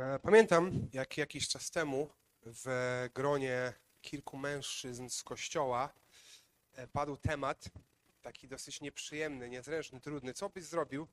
E, 0.00 0.18
pamiętam, 0.18 0.88
jak 0.92 1.18
jakiś 1.18 1.48
czas 1.48 1.70
temu 1.70 2.10
w 2.42 2.66
gronie 3.14 3.72
kilku 4.02 4.36
mężczyzn 4.36 5.08
z 5.08 5.22
kościoła 5.22 5.92
e, 6.72 6.86
padł 6.86 7.16
temat 7.16 7.64
taki 8.22 8.48
dosyć 8.48 8.80
nieprzyjemny, 8.80 9.48
niezręczny, 9.48 10.00
trudny. 10.00 10.34
Co 10.34 10.48
byś 10.48 10.64
zrobił, 10.64 11.08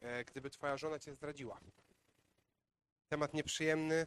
e, 0.00 0.24
gdyby 0.24 0.50
twoja 0.50 0.76
żona 0.76 0.98
cię 0.98 1.14
zdradziła? 1.14 1.60
Temat 3.08 3.34
nieprzyjemny, 3.34 4.06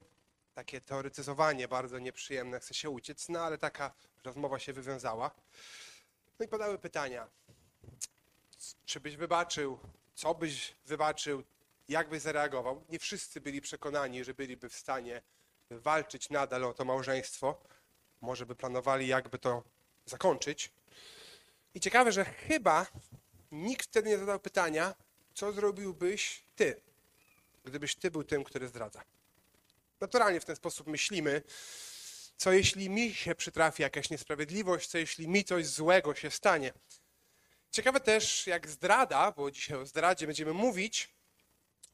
takie 0.54 0.82
teoretyzowanie 0.82 1.68
bardzo 1.68 2.00
nieprzyjemne, 2.00 2.60
chce 2.60 2.74
się 2.74 2.90
uciec, 2.90 3.30
no 3.30 3.40
ale 3.40 3.58
taka 3.58 3.94
rozmowa 4.24 4.60
się 4.60 4.74
wywiązała. 4.74 5.32
No 6.40 6.46
i 6.46 6.48
padały 6.48 6.80
pytania. 6.80 7.30
Czy 8.86 9.00
byś 9.00 9.16
wybaczył? 9.16 9.80
Co 10.14 10.36
byś 10.36 10.76
wybaczył? 10.86 11.44
Jak 11.88 12.10
byś 12.10 12.22
zareagował? 12.22 12.86
Nie 12.90 13.00
wszyscy 13.00 13.42
byli 13.42 13.62
przekonani, 13.62 14.24
że 14.24 14.34
byliby 14.34 14.70
w 14.70 14.76
stanie 14.76 15.22
walczyć 15.70 16.30
nadal 16.30 16.64
o 16.64 16.74
to 16.74 16.86
małżeństwo. 16.86 17.62
Może 18.22 18.46
by 18.46 18.56
planowali, 18.56 19.08
jakby 19.08 19.40
to 19.40 19.64
zakończyć. 20.06 20.72
I 21.74 21.80
ciekawe, 21.80 22.12
że 22.12 22.26
chyba 22.26 22.88
nikt 23.52 23.88
wtedy 23.88 24.10
nie 24.10 24.18
zadał 24.18 24.40
pytania, 24.40 24.96
co 25.34 25.52
zrobiłbyś 25.52 26.44
ty, 26.56 26.82
gdybyś 27.64 27.96
ty 27.96 28.12
był 28.12 28.24
tym, 28.24 28.44
który 28.44 28.68
zdradza. 28.68 29.04
Naturalnie 30.02 30.40
w 30.40 30.46
ten 30.46 30.56
sposób 30.56 30.88
myślimy, 30.88 31.42
co 32.38 32.52
jeśli 32.52 32.90
mi 32.90 33.14
się 33.14 33.36
przytrafi 33.36 33.84
jakaś 33.84 34.10
niesprawiedliwość, 34.10 34.90
co 34.90 34.98
jeśli 34.98 35.28
mi 35.28 35.44
coś 35.44 35.66
złego 35.66 36.16
się 36.16 36.32
stanie. 36.32 36.74
Ciekawe 37.72 38.00
też, 38.00 38.48
jak 38.48 38.70
zdrada, 38.70 39.32
bo 39.32 39.52
dzisiaj 39.52 39.78
o 39.78 39.86
zdradzie 39.86 40.26
będziemy 40.26 40.54
mówić, 40.54 41.15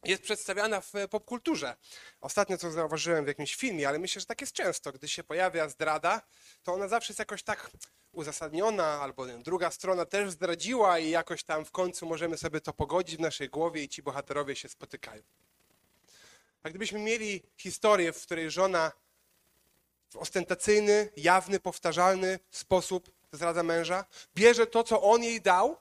jest 0.04 0.24
przedstawiana 0.24 0.82
w 0.82 0.92
popkulturze. 1.10 1.76
Ostatnio 2.22 2.58
co 2.58 2.72
zauważyłem 2.72 3.26
w 3.26 3.28
jakimś 3.28 3.56
filmie, 3.56 3.88
ale 3.88 4.00
myślę, 4.00 4.20
że 4.20 4.26
tak 4.26 4.42
jest 4.42 4.54
często. 4.54 4.92
Gdy 4.92 5.08
się 5.08 5.24
pojawia 5.24 5.70
zdrada, 5.70 6.22
to 6.64 6.74
ona 6.74 6.88
zawsze 6.88 7.14
jest 7.14 7.20
jakoś 7.20 7.44
tak 7.44 7.72
uzasadniona, 8.12 8.86
albo 8.86 9.26
druga 9.26 9.72
strona 9.72 10.06
też 10.06 10.32
zdradziła 10.32 11.00
i 11.00 11.10
jakoś 11.10 11.44
tam 11.44 11.66
w 11.66 11.72
końcu 11.72 12.06
możemy 12.06 12.38
sobie 12.38 12.62
to 12.62 12.74
pogodzić 12.74 13.18
w 13.18 13.20
naszej 13.20 13.50
głowie 13.50 13.84
i 13.84 13.90
ci 13.90 14.04
bohaterowie 14.04 14.56
się 14.56 14.70
spotykają. 14.70 15.24
A 16.64 16.70
gdybyśmy 16.70 17.00
mieli 17.00 17.44
historię, 17.58 18.14
w 18.14 18.22
której 18.22 18.52
żona 18.52 18.92
w 20.10 20.16
ostentacyjny, 20.16 21.10
jawny, 21.18 21.60
powtarzalny 21.60 22.40
sposób 22.52 23.12
zdradza 23.32 23.64
męża, 23.64 24.06
bierze 24.36 24.68
to, 24.68 24.84
co 24.84 25.02
on 25.02 25.24
jej 25.24 25.42
dał 25.42 25.78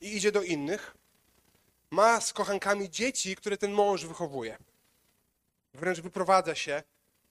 i 0.00 0.16
idzie 0.16 0.32
do 0.32 0.42
innych, 0.42 0.96
ma 1.92 2.20
z 2.20 2.32
kochankami 2.32 2.90
dzieci, 2.90 3.36
które 3.36 3.56
ten 3.56 3.72
mąż 3.72 4.04
wychowuje. 4.04 4.58
Wręcz 5.74 6.00
wyprowadza 6.00 6.54
się 6.54 6.82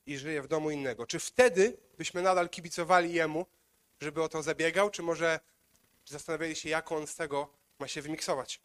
i 0.06 0.18
żyje 0.18 0.42
w 0.42 0.48
domu 0.48 0.72
innego. 0.72 1.08
Czy 1.08 1.20
wtedy 1.20 1.78
byśmy 1.98 2.22
nadal 2.22 2.50
kibicowali 2.50 3.14
jemu, 3.14 3.45
żeby 4.02 4.23
o 4.23 4.30
to 4.30 4.44
zabiegał, 4.44 4.90
czy 4.90 5.03
może 5.03 5.40
zastanawiali 6.06 6.56
się, 6.56 6.70
jak 6.70 6.92
on 6.92 7.08
z 7.08 7.16
tego 7.16 7.53
ma 7.80 7.88
się 7.88 8.02
wymiksować? 8.02 8.62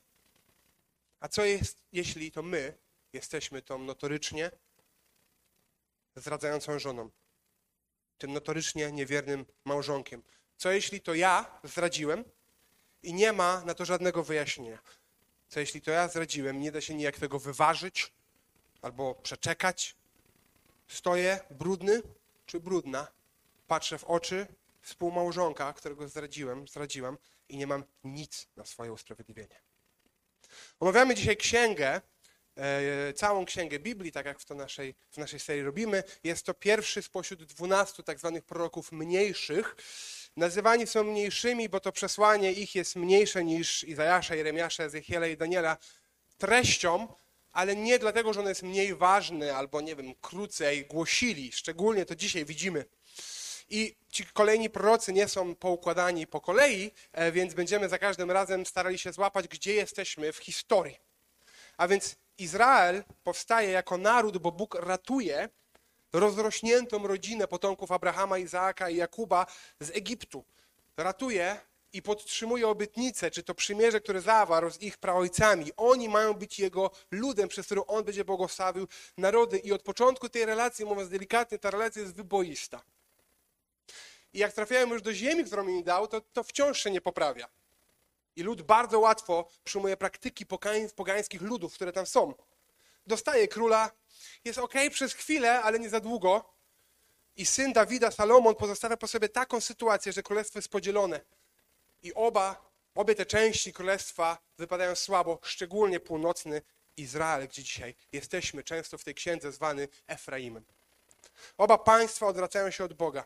A 1.20 1.28
co 1.28 1.44
jest, 1.44 1.78
jeśli 1.92 2.32
to 2.32 2.42
my 2.42 2.78
jesteśmy 3.12 3.62
tą 3.62 3.78
notorycznie 3.78 4.50
zdradzającą 6.16 6.78
żoną? 6.78 7.10
Tym 8.18 8.32
notorycznie 8.32 8.92
niewiernym 8.92 9.46
małżonkiem. 9.64 10.22
Co 10.56 10.72
jeśli 10.72 11.00
to 11.00 11.14
ja 11.14 11.60
zdradziłem 11.64 12.24
i 13.02 13.14
nie 13.14 13.32
ma 13.32 13.64
na 13.64 13.74
to 13.74 13.84
żadnego 13.84 14.24
wyjaśnienia? 14.24 14.78
Co 15.48 15.60
jeśli 15.60 15.80
to 15.80 15.90
ja 15.90 16.08
zdradziłem, 16.08 16.60
nie 16.60 16.72
da 16.72 16.80
się 16.80 16.94
nijak 16.94 17.18
tego 17.18 17.38
wyważyć 17.38 18.12
albo 18.82 19.14
przeczekać? 19.14 19.96
Stoję 20.88 21.40
brudny 21.50 22.02
czy 22.46 22.60
brudna, 22.60 23.06
patrzę 23.66 23.98
w 23.98 24.04
oczy 24.04 24.46
współmałżonka, 24.82 25.72
którego 25.72 26.08
zdradziłem, 26.08 26.68
zdradziłam 26.68 27.18
i 27.48 27.56
nie 27.56 27.66
mam 27.66 27.84
nic 28.04 28.46
na 28.56 28.64
swoje 28.64 28.92
usprawiedliwienie. 28.92 29.60
Omawiamy 30.80 31.14
dzisiaj 31.14 31.36
księgę, 31.36 32.00
e, 32.56 33.12
całą 33.12 33.44
księgę 33.44 33.78
Biblii, 33.78 34.12
tak 34.12 34.26
jak 34.26 34.40
w, 34.40 34.44
to 34.44 34.54
naszej, 34.54 34.94
w 35.10 35.16
naszej 35.16 35.40
serii 35.40 35.62
robimy. 35.62 36.02
Jest 36.24 36.46
to 36.46 36.54
pierwszy 36.54 37.02
spośród 37.02 37.44
dwunastu 37.44 38.02
tak 38.02 38.18
zwanych 38.18 38.44
proroków 38.44 38.92
mniejszych. 38.92 39.76
Nazywani 40.36 40.86
są 40.86 41.04
mniejszymi, 41.04 41.68
bo 41.68 41.80
to 41.80 41.92
przesłanie 41.92 42.52
ich 42.52 42.74
jest 42.74 42.96
mniejsze 42.96 43.44
niż 43.44 43.84
Izajasza, 43.84 44.34
Jeremiasza, 44.34 44.84
Ezechiela 44.84 45.26
i 45.26 45.36
Daniela 45.36 45.76
treścią, 46.38 47.08
ale 47.52 47.76
nie 47.76 47.98
dlatego, 47.98 48.32
że 48.32 48.40
on 48.40 48.48
jest 48.48 48.62
mniej 48.62 48.94
ważny 48.94 49.54
albo, 49.54 49.80
nie 49.80 49.96
wiem, 49.96 50.14
krócej 50.14 50.86
głosili. 50.86 51.52
Szczególnie 51.52 52.06
to 52.06 52.16
dzisiaj 52.16 52.44
widzimy. 52.44 52.84
I 53.68 53.96
ci 54.12 54.26
kolejni 54.26 54.70
prorocy 54.70 55.12
nie 55.12 55.28
są 55.28 55.54
poukładani 55.54 56.26
po 56.26 56.40
kolei, 56.40 56.90
e, 57.12 57.32
więc 57.32 57.54
będziemy 57.54 57.88
za 57.88 57.98
każdym 57.98 58.30
razem 58.30 58.66
starali 58.66 58.98
się 58.98 59.12
złapać, 59.12 59.48
gdzie 59.48 59.74
jesteśmy 59.74 60.32
w 60.32 60.36
historii. 60.36 60.96
A 61.76 61.88
więc 61.88 62.16
Izrael 62.38 63.04
powstaje 63.24 63.70
jako 63.70 63.98
naród, 63.98 64.38
bo 64.38 64.52
Bóg 64.52 64.74
ratuje 64.74 65.48
rozrośniętą 66.12 67.06
rodzinę 67.06 67.48
potomków 67.48 67.92
Abrahama, 67.92 68.38
Izaaka 68.38 68.90
i 68.90 68.96
Jakuba 68.96 69.46
z 69.80 69.90
Egiptu. 69.90 70.44
Ratuje 70.96 71.60
i 71.92 72.02
podtrzymuje 72.02 72.68
obietnicę, 72.68 73.30
czy 73.30 73.42
to 73.42 73.54
przymierze, 73.54 74.00
które 74.00 74.20
zawarł 74.20 74.70
z 74.70 74.82
ich 74.82 74.98
praojcami. 74.98 75.72
Oni 75.76 76.08
mają 76.08 76.34
być 76.34 76.58
jego 76.58 76.90
ludem, 77.10 77.48
przez 77.48 77.66
który 77.66 77.86
on 77.86 78.04
będzie 78.04 78.24
błogosławił 78.24 78.88
narody. 79.16 79.58
I 79.58 79.72
od 79.72 79.82
początku 79.82 80.28
tej 80.28 80.46
relacji, 80.46 80.84
mówiąc 80.84 81.08
delikatnie, 81.08 81.58
ta 81.58 81.70
relacja 81.70 82.02
jest 82.02 82.14
wyboista. 82.14 82.82
I 84.32 84.38
jak 84.38 84.52
trafiają 84.52 84.92
już 84.92 85.02
do 85.02 85.14
ziemi, 85.14 85.44
którą 85.44 85.68
im 85.68 85.82
dał, 85.82 86.08
to, 86.08 86.20
to 86.20 86.42
wciąż 86.42 86.82
się 86.82 86.90
nie 86.90 87.00
poprawia. 87.00 87.48
I 88.36 88.42
lud 88.42 88.62
bardzo 88.62 89.00
łatwo 89.00 89.48
przyjmuje 89.64 89.96
praktyki 89.96 90.46
pogańskich 90.96 91.42
ludów, 91.42 91.74
które 91.74 91.92
tam 91.92 92.06
są. 92.06 92.34
Dostaje 93.06 93.48
króla, 93.48 93.90
jest 94.44 94.58
ok 94.58 94.74
przez 94.90 95.12
chwilę, 95.12 95.62
ale 95.62 95.78
nie 95.78 95.90
za 95.90 96.00
długo. 96.00 96.56
I 97.36 97.46
syn 97.46 97.72
Dawida, 97.72 98.10
Salomon, 98.10 98.54
pozostawia 98.54 98.96
po 98.96 99.08
sobie 99.08 99.28
taką 99.28 99.60
sytuację, 99.60 100.12
że 100.12 100.22
królestwo 100.22 100.58
jest 100.58 100.68
podzielone. 100.68 101.20
I 102.02 102.14
oba, 102.14 102.70
obie 102.94 103.14
te 103.14 103.26
części 103.26 103.72
królestwa 103.72 104.38
wypadają 104.58 104.94
słabo, 104.94 105.38
szczególnie 105.42 106.00
północny 106.00 106.62
Izrael, 106.96 107.48
gdzie 107.48 107.62
dzisiaj 107.62 107.94
jesteśmy, 108.12 108.64
często 108.64 108.98
w 108.98 109.04
tej 109.04 109.14
księdze 109.14 109.52
zwany 109.52 109.88
Efraimem. 110.06 110.64
Oba 111.58 111.78
państwa 111.78 112.26
odwracają 112.26 112.70
się 112.70 112.84
od 112.84 112.94
Boga. 112.94 113.24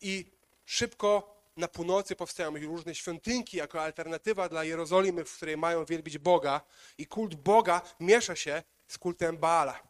I 0.00 0.30
szybko 0.64 1.40
na 1.56 1.68
północy 1.68 2.16
powstają 2.16 2.58
różne 2.58 2.94
świątynki 2.94 3.56
jako 3.56 3.82
alternatywa 3.82 4.48
dla 4.48 4.64
Jerozolimy, 4.64 5.24
w 5.24 5.36
której 5.36 5.56
mają 5.56 5.84
wielbić 5.84 6.18
Boga. 6.18 6.60
I 6.98 7.06
kult 7.06 7.34
Boga 7.34 7.82
miesza 8.00 8.36
się 8.36 8.62
z 8.90 8.98
kultem 8.98 9.38
Baala. 9.38 9.82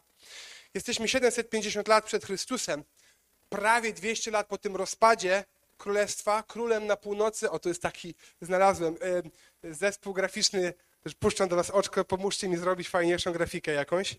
Jesteśmy 0.75 1.09
750 1.09 1.89
lat 1.89 2.05
przed 2.05 2.25
Chrystusem, 2.25 2.85
prawie 3.49 3.93
200 3.93 4.31
lat 4.31 4.47
po 4.47 4.59
tym 4.59 4.77
rozpadzie 4.77 5.45
królestwa, 5.79 6.43
królem 6.43 6.87
na 6.87 6.97
północy, 6.97 7.51
o 7.51 7.59
to 7.59 7.69
jest 7.69 7.83
taki, 7.83 8.15
znalazłem, 8.41 8.97
zespół 9.65 10.15
graficzny, 10.15 10.75
puszczam 11.19 11.49
do 11.49 11.57
was 11.57 11.71
oczko, 11.71 12.05
pomóżcie 12.05 12.49
mi 12.49 12.57
zrobić 12.57 12.89
fajniejszą 12.89 13.33
grafikę 13.33 13.73
jakąś. 13.73 14.17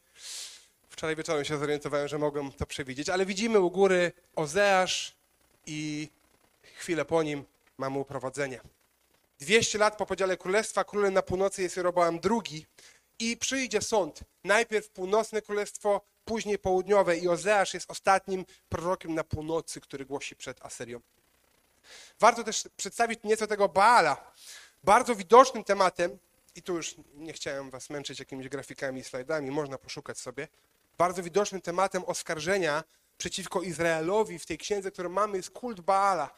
Wczoraj 0.90 1.16
wieczorem 1.16 1.46
się 1.46 1.58
zorientowałem, 1.58 2.08
że 2.08 2.18
mogłem 2.18 2.52
to 2.52 2.66
przewidzieć, 2.66 3.09
ale 3.09 3.25
widzimy 3.25 3.59
u 3.59 3.72
góry 3.72 4.12
Ozeasz 4.36 5.16
i 5.66 6.09
chwilę 6.64 7.06
po 7.06 7.24
nim 7.24 7.44
mamy 7.78 8.00
uprowadzenie. 8.00 8.62
200 9.40 9.78
lat 9.78 9.97
po 9.97 10.06
podziale 10.06 10.38
królestwa, 10.38 10.84
królem 10.84 11.14
na 11.14 11.22
północy 11.22 11.62
jest 11.62 11.78
Jeroboam 11.78 12.20
II 12.31 12.66
i 13.22 13.38
przyjdzie 13.38 13.82
sąd. 13.82 14.20
Najpierw 14.44 14.90
północne 14.90 15.41
królestwo, 15.41 16.02
później 16.26 16.59
południowe 16.59 17.18
i 17.18 17.28
Ozeasz 17.28 17.73
jest 17.73 17.91
ostatnim 17.91 18.46
prorokiem 18.70 19.16
na 19.16 19.23
północy, 19.23 19.82
który 19.82 20.06
głosi 20.06 20.35
przed 20.35 20.66
Asyrią. 20.66 21.02
Warto 22.20 22.44
też 22.44 22.64
przedstawić 22.78 23.20
nieco 23.23 23.47
tego 23.47 23.70
Baala. 23.70 24.32
Bardzo 24.84 25.16
widocznym 25.16 25.64
tematem, 25.64 26.18
i 26.56 26.62
tu 26.62 26.76
już 26.76 26.96
nie 27.14 27.34
chciałem 27.34 27.70
was 27.70 27.90
męczyć 27.90 28.20
jakimiś 28.20 28.50
grafikami 28.50 29.02
i 29.02 29.03
slajdami, 29.03 29.52
można 29.52 29.78
poszukać 29.78 30.17
sobie, 30.17 30.47
bardzo 30.97 31.24
widocznym 31.24 31.62
tematem 31.62 32.03
oskarżenia 32.06 32.84
przeciwko 33.17 33.62
Izraelowi 33.62 34.40
w 34.40 34.46
tej 34.46 34.58
księdze, 34.58 34.91
którą 34.91 35.09
mamy, 35.09 35.38
jest 35.38 35.50
kult 35.50 35.82
Baala. 35.82 36.29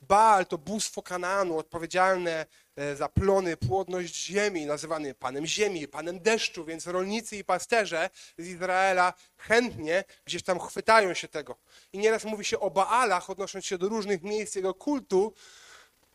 Baal 0.00 0.46
to 0.46 0.58
bóstwo 0.58 1.02
Kanaanu, 1.02 1.58
odpowiedzialne 1.58 2.46
e, 2.76 2.96
za 2.96 3.08
plony, 3.08 3.56
płodność 3.56 4.24
ziemi, 4.24 4.66
nazywany 4.66 5.14
panem 5.14 5.46
ziemi, 5.46 5.88
panem 5.88 6.20
deszczu, 6.20 6.64
więc 6.64 6.86
rolnicy 6.86 7.36
i 7.36 7.44
pasterze 7.44 8.10
z 8.38 8.46
Izraela 8.46 9.12
chętnie 9.36 10.04
gdzieś 10.24 10.42
tam 10.42 10.60
chwytają 10.60 11.14
się 11.14 11.28
tego. 11.28 11.56
I 11.92 11.98
nieraz 11.98 12.24
mówi 12.24 12.44
się 12.44 12.60
o 12.60 12.70
Baalach, 12.70 13.30
odnosząc 13.30 13.64
się 13.66 13.78
do 13.78 13.88
różnych 13.88 14.22
miejsc 14.22 14.54
jego 14.54 14.74
kultu. 14.74 15.34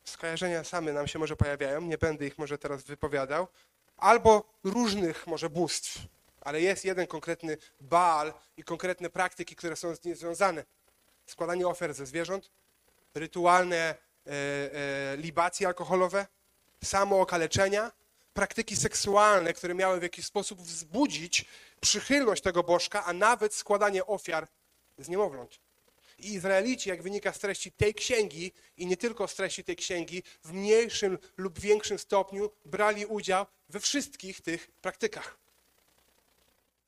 Skojarzenia 0.03 0.63
same 0.63 0.93
nam 0.93 1.07
się 1.07 1.19
może 1.19 1.35
pojawiają, 1.35 1.81
nie 1.81 1.97
będę 1.97 2.27
ich 2.27 2.37
może 2.37 2.57
teraz 2.57 2.83
wypowiadał. 2.83 3.47
Albo 3.97 4.53
różnych 4.63 5.27
może 5.27 5.49
bóstw, 5.49 5.99
ale 6.41 6.61
jest 6.61 6.85
jeden 6.85 7.07
konkretny 7.07 7.57
Baal 7.81 8.33
i 8.57 8.63
konkretne 8.63 9.09
praktyki, 9.09 9.55
które 9.55 9.75
są 9.75 9.95
z 9.95 10.03
nim 10.03 10.15
związane. 10.15 10.63
Składanie 11.25 11.67
ofiar 11.67 11.93
ze 11.93 12.05
zwierząt, 12.05 12.51
rytualne 13.15 13.77
e, 13.77 13.95
e, 14.31 15.17
libacje 15.17 15.67
alkoholowe, 15.67 16.27
samookaleczenia, 16.83 17.91
praktyki 18.33 18.75
seksualne, 18.75 19.53
które 19.53 19.75
miały 19.75 19.99
w 19.99 20.03
jakiś 20.03 20.25
sposób 20.25 20.61
wzbudzić 20.61 21.45
przychylność 21.81 22.43
tego 22.43 22.63
bożka, 22.63 23.05
a 23.05 23.13
nawet 23.13 23.53
składanie 23.53 24.05
ofiar 24.05 24.47
z 24.97 25.09
niemowląt. 25.09 25.59
I 26.19 26.33
Izraelici, 26.33 26.89
jak 26.89 27.03
wynika 27.03 27.33
z 27.33 27.39
treści 27.39 27.71
tej 27.71 27.93
księgi 27.93 28.51
i 28.77 28.85
nie 28.85 28.97
tylko 28.97 29.27
z 29.27 29.35
treści 29.35 29.63
tej 29.63 29.75
księgi, 29.75 30.23
w 30.43 30.53
mniejszym 30.53 31.17
lub 31.37 31.59
większym 31.59 31.99
stopniu 31.99 32.51
brali 32.65 33.05
udział 33.05 33.45
we 33.69 33.79
wszystkich 33.79 34.41
tych 34.41 34.71
praktykach. 34.81 35.37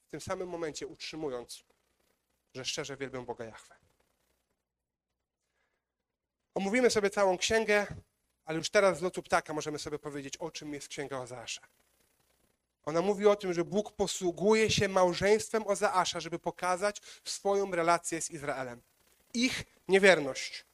W 0.07 0.12
tym 0.12 0.21
samym 0.21 0.50
momencie 0.50 0.88
utrzymując, 0.88 1.63
że 2.56 2.65
szczerze 2.65 2.97
wielbią 2.97 3.25
Boga 3.25 3.45
Jahwe. 3.45 3.76
Omówimy 6.57 6.89
sobie 6.89 7.09
całą 7.09 7.38
księgę, 7.38 7.88
ale 8.45 8.57
już 8.57 8.69
teraz 8.69 8.98
z 8.98 9.01
lotu 9.01 9.24
ptaka 9.24 9.54
możemy 9.54 9.80
sobie 9.80 10.00
powiedzieć, 10.00 10.38
o 10.38 10.51
czym 10.51 10.74
jest 10.74 10.88
księga 10.88 11.19
Ozeasza. 11.19 11.62
Ona 12.86 13.01
mówi 13.01 13.27
o 13.27 13.36
tym, 13.36 13.54
że 13.54 13.63
Bóg 13.63 13.92
posługuje 13.92 14.71
się 14.71 14.88
małżeństwem 14.88 15.68
Ozeasza, 15.68 16.19
żeby 16.19 16.39
pokazać 16.39 17.01
swoją 17.24 17.71
relację 17.71 18.21
z 18.21 18.31
Izraelem. 18.31 18.81
Ich 19.33 19.63
niewierność 19.88 20.65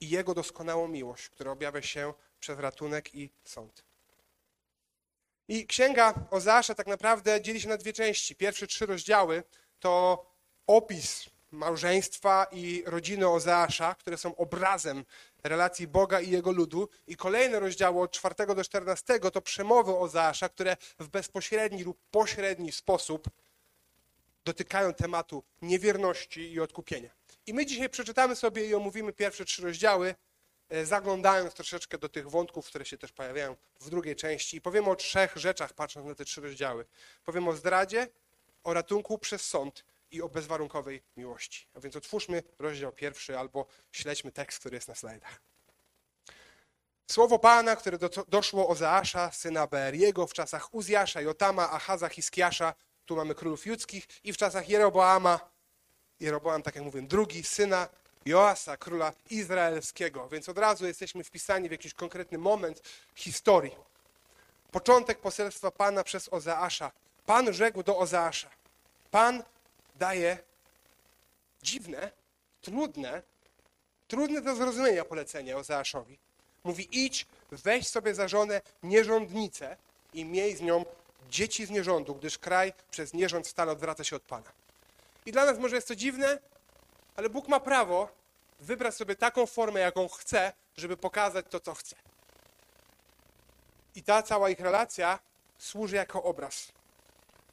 i 0.00 0.08
jego 0.08 0.34
doskonałą 0.34 0.88
miłość, 0.88 1.28
która 1.28 1.50
objawia 1.50 1.82
się 1.82 2.14
przez 2.40 2.58
ratunek 2.58 3.14
i 3.14 3.30
sąd. 3.44 3.84
I 5.48 5.66
księga 5.66 6.14
Ozeasza 6.30 6.74
tak 6.74 6.86
naprawdę 6.86 7.42
dzieli 7.42 7.60
się 7.60 7.68
na 7.68 7.76
dwie 7.76 7.92
części. 7.92 8.36
Pierwsze 8.36 8.66
trzy 8.66 8.86
rozdziały 8.86 9.42
to 9.80 10.24
opis 10.66 11.35
małżeństwa 11.56 12.46
i 12.52 12.82
rodziny 12.86 13.28
Ozeasza, 13.28 13.94
które 13.94 14.18
są 14.18 14.36
obrazem 14.36 15.04
relacji 15.44 15.86
Boga 15.86 16.20
i 16.20 16.30
jego 16.30 16.52
ludu. 16.52 16.88
I 17.06 17.16
kolejne 17.16 17.60
rozdziały 17.60 18.02
od 18.02 18.10
4 18.10 18.34
do 18.54 18.64
14 18.64 19.20
to 19.20 19.40
przemowy 19.42 19.96
Ozeasza, 19.96 20.48
które 20.48 20.76
w 20.98 21.08
bezpośredni 21.08 21.84
lub 21.84 21.98
pośredni 22.10 22.72
sposób 22.72 23.28
dotykają 24.44 24.94
tematu 24.94 25.42
niewierności 25.62 26.52
i 26.52 26.60
odkupienia. 26.60 27.10
I 27.46 27.54
my 27.54 27.66
dzisiaj 27.66 27.88
przeczytamy 27.88 28.36
sobie 28.36 28.66
i 28.66 28.74
omówimy 28.74 29.12
pierwsze 29.12 29.44
trzy 29.44 29.62
rozdziały, 29.62 30.14
e, 30.68 30.86
zaglądając 30.86 31.54
troszeczkę 31.54 31.98
do 31.98 32.08
tych 32.08 32.30
wątków, 32.30 32.66
które 32.66 32.84
się 32.84 32.98
też 32.98 33.12
pojawiają 33.12 33.56
w 33.80 33.90
drugiej 33.90 34.16
części. 34.16 34.56
I 34.56 34.60
powiemy 34.60 34.90
o 34.90 34.96
trzech 34.96 35.36
rzeczach, 35.36 35.72
patrząc 35.72 36.06
na 36.06 36.14
te 36.14 36.24
trzy 36.24 36.40
rozdziały. 36.40 36.86
Powiem 37.24 37.48
o 37.48 37.52
zdradzie, 37.52 38.08
o 38.64 38.74
ratunku 38.74 39.18
przez 39.18 39.44
sąd 39.44 39.84
i 40.10 40.22
o 40.22 40.28
bezwarunkowej 40.28 41.02
miłości. 41.16 41.68
A 41.74 41.80
więc 41.80 41.96
otwórzmy 41.96 42.42
rozdział 42.58 42.92
pierwszy 42.92 43.38
albo 43.38 43.66
śledźmy 43.92 44.32
tekst, 44.32 44.58
który 44.58 44.74
jest 44.76 44.88
na 44.88 44.94
slajdach. 44.94 45.40
Słowo 47.10 47.38
Pana, 47.38 47.76
które 47.76 47.98
do, 47.98 48.10
doszło 48.28 48.68
Ozeasza, 48.68 49.30
syna 49.32 49.66
Beeriego 49.66 50.26
w 50.26 50.32
czasach 50.32 50.74
Uzjasza, 50.74 51.20
Jotama, 51.20 51.70
Achaza, 51.70 52.08
Hiskiasza, 52.08 52.74
tu 53.04 53.16
mamy 53.16 53.34
królów 53.34 53.66
judzkich, 53.66 54.06
i 54.24 54.32
w 54.32 54.36
czasach 54.36 54.68
Jeroboama, 54.68 55.40
Jeroboam, 56.20 56.62
tak 56.62 56.74
jak 56.74 56.84
mówiłem, 56.84 57.06
drugi, 57.06 57.44
syna 57.44 57.88
Joasa, 58.26 58.76
króla 58.76 59.12
izraelskiego. 59.30 60.28
Więc 60.28 60.48
od 60.48 60.58
razu 60.58 60.86
jesteśmy 60.86 61.24
wpisani 61.24 61.68
w 61.68 61.72
jakiś 61.72 61.94
konkretny 61.94 62.38
moment 62.38 62.82
historii. 63.14 63.76
Początek 64.70 65.18
poselstwa 65.20 65.70
Pana 65.70 66.04
przez 66.04 66.28
Ozeasza. 66.32 66.92
Pan 67.26 67.52
rzekł 67.52 67.82
do 67.82 67.98
Ozeasza. 67.98 68.50
Pan 69.10 69.42
daje 69.98 70.38
dziwne, 71.62 72.10
trudne, 72.62 73.22
trudne 74.08 74.42
do 74.42 74.56
zrozumienia 74.56 75.04
polecenie 75.04 75.56
Ozeaszowi. 75.56 76.18
Mówi 76.64 76.88
idź, 77.04 77.26
weź 77.52 77.88
sobie 77.88 78.14
za 78.14 78.28
żonę 78.28 78.60
nierządnicę 78.82 79.76
i 80.14 80.24
miej 80.24 80.56
z 80.56 80.60
nią 80.60 80.84
dzieci 81.30 81.66
z 81.66 81.70
nierządu, 81.70 82.14
gdyż 82.14 82.38
kraj 82.38 82.72
przez 82.90 83.14
nierząd 83.14 83.46
stale 83.46 83.72
odwraca 83.72 84.04
się 84.04 84.16
od 84.16 84.22
Pana. 84.22 84.52
I 85.26 85.32
dla 85.32 85.44
nas 85.44 85.58
może 85.58 85.76
jest 85.76 85.88
to 85.88 85.96
dziwne, 85.96 86.38
ale 87.16 87.30
Bóg 87.30 87.48
ma 87.48 87.60
prawo 87.60 88.08
wybrać 88.60 88.94
sobie 88.94 89.16
taką 89.16 89.46
formę, 89.46 89.80
jaką 89.80 90.08
chce, 90.08 90.52
żeby 90.76 90.96
pokazać 90.96 91.46
to, 91.50 91.60
co 91.60 91.74
chce. 91.74 91.96
I 93.94 94.02
ta 94.02 94.22
cała 94.22 94.50
ich 94.50 94.60
relacja 94.60 95.18
służy 95.58 95.96
jako 95.96 96.22
obraz. 96.22 96.72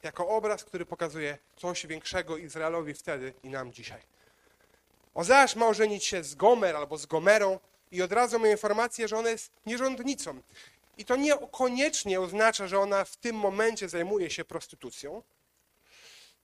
Jako 0.04 0.28
obraz, 0.28 0.64
który 0.64 0.86
pokazuje 0.86 1.38
coś 1.56 1.86
większego 1.86 2.36
Izraelowi 2.36 2.94
wtedy 2.94 3.34
i 3.42 3.48
nam 3.48 3.72
dzisiaj. 3.72 4.00
Ozeasz 5.14 5.56
ma 5.56 5.66
ożenić 5.66 6.04
się 6.04 6.24
z 6.24 6.34
Gomer 6.34 6.76
albo 6.76 6.98
z 6.98 7.06
Gomerą 7.06 7.58
i 7.90 8.02
od 8.02 8.12
razu 8.12 8.38
ma 8.38 8.48
informację, 8.48 9.08
że 9.08 9.18
ona 9.18 9.30
jest 9.30 9.52
nierządnicą. 9.66 10.42
I 10.98 11.04
to 11.04 11.16
niekoniecznie 11.16 12.20
oznacza, 12.20 12.68
że 12.68 12.78
ona 12.78 13.04
w 13.04 13.16
tym 13.16 13.36
momencie 13.36 13.88
zajmuje 13.88 14.30
się 14.30 14.44
prostytucją, 14.44 15.22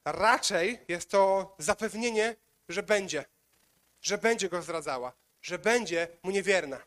Raczej 0.04 0.78
jest 0.88 1.10
to 1.10 1.54
zapewnienie, 1.58 2.36
że 2.68 2.82
będzie, 2.82 3.24
że 4.02 4.18
będzie 4.18 4.48
go 4.48 4.62
zdradzała, 4.62 5.12
że 5.42 5.58
będzie 5.58 6.08
mu 6.22 6.30
niewierna. 6.30 6.80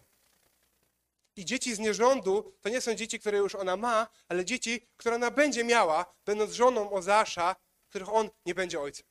I 1.35 1.45
dzieci 1.45 1.75
z 1.75 1.79
nierządu 1.79 2.53
to 2.61 2.69
nie 2.69 2.81
są 2.81 2.95
dzieci, 2.95 3.19
które 3.19 3.37
już 3.37 3.55
ona 3.55 3.77
ma, 3.77 4.07
ale 4.27 4.45
dzieci, 4.45 4.87
które 4.97 5.15
ona 5.15 5.31
będzie 5.31 5.63
miała, 5.63 6.13
będąc 6.25 6.51
żoną 6.51 6.91
Ozeasza, 6.91 7.55
których 7.89 8.13
on 8.13 8.29
nie 8.45 8.55
będzie 8.55 8.79
ojcem. 8.79 9.05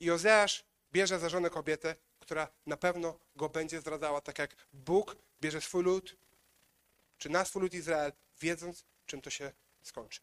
I 0.00 0.10
Ozeasz 0.10 0.64
bierze 0.92 1.18
za 1.18 1.28
żonę 1.28 1.50
kobietę, 1.50 1.96
która 2.20 2.48
na 2.66 2.76
pewno 2.76 3.18
go 3.36 3.48
będzie 3.48 3.80
zdradzała, 3.80 4.20
tak 4.20 4.38
jak 4.38 4.56
Bóg 4.72 5.16
bierze 5.40 5.60
swój 5.60 5.84
lud, 5.84 6.16
czy 7.18 7.28
na 7.28 7.44
swój 7.44 7.62
lud 7.62 7.74
Izrael, 7.74 8.12
wiedząc, 8.40 8.84
czym 9.06 9.22
to 9.22 9.30
się 9.30 9.52
skończy. 9.82 10.20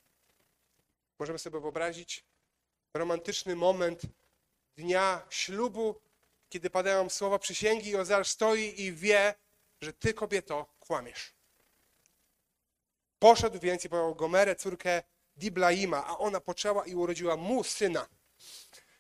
Możemy 1.19 1.39
sobie 1.39 1.59
wyobrazić 1.59 2.25
romantyczny 2.93 3.55
moment 3.55 4.01
dnia 4.75 5.25
ślubu, 5.29 6.01
kiedy 6.49 6.69
padają 6.69 7.09
słowa 7.09 7.39
przysięgi 7.39 7.89
i 7.89 7.95
Ozeasz 7.95 8.29
stoi 8.29 8.81
i 8.81 8.93
wie, 8.93 9.35
że 9.83 9.93
ty, 9.93 10.13
kobieto, 10.13 10.75
kłamiesz. 10.79 11.33
Poszedł 13.19 13.59
więc 13.59 13.85
i 13.85 13.89
pojął 13.89 14.15
Gomerę, 14.15 14.55
córkę 14.55 15.03
Diblaima, 15.35 16.05
a 16.05 16.17
ona 16.17 16.39
poczęła 16.39 16.85
i 16.85 16.95
urodziła 16.95 17.37
mu 17.37 17.63
syna. 17.63 18.07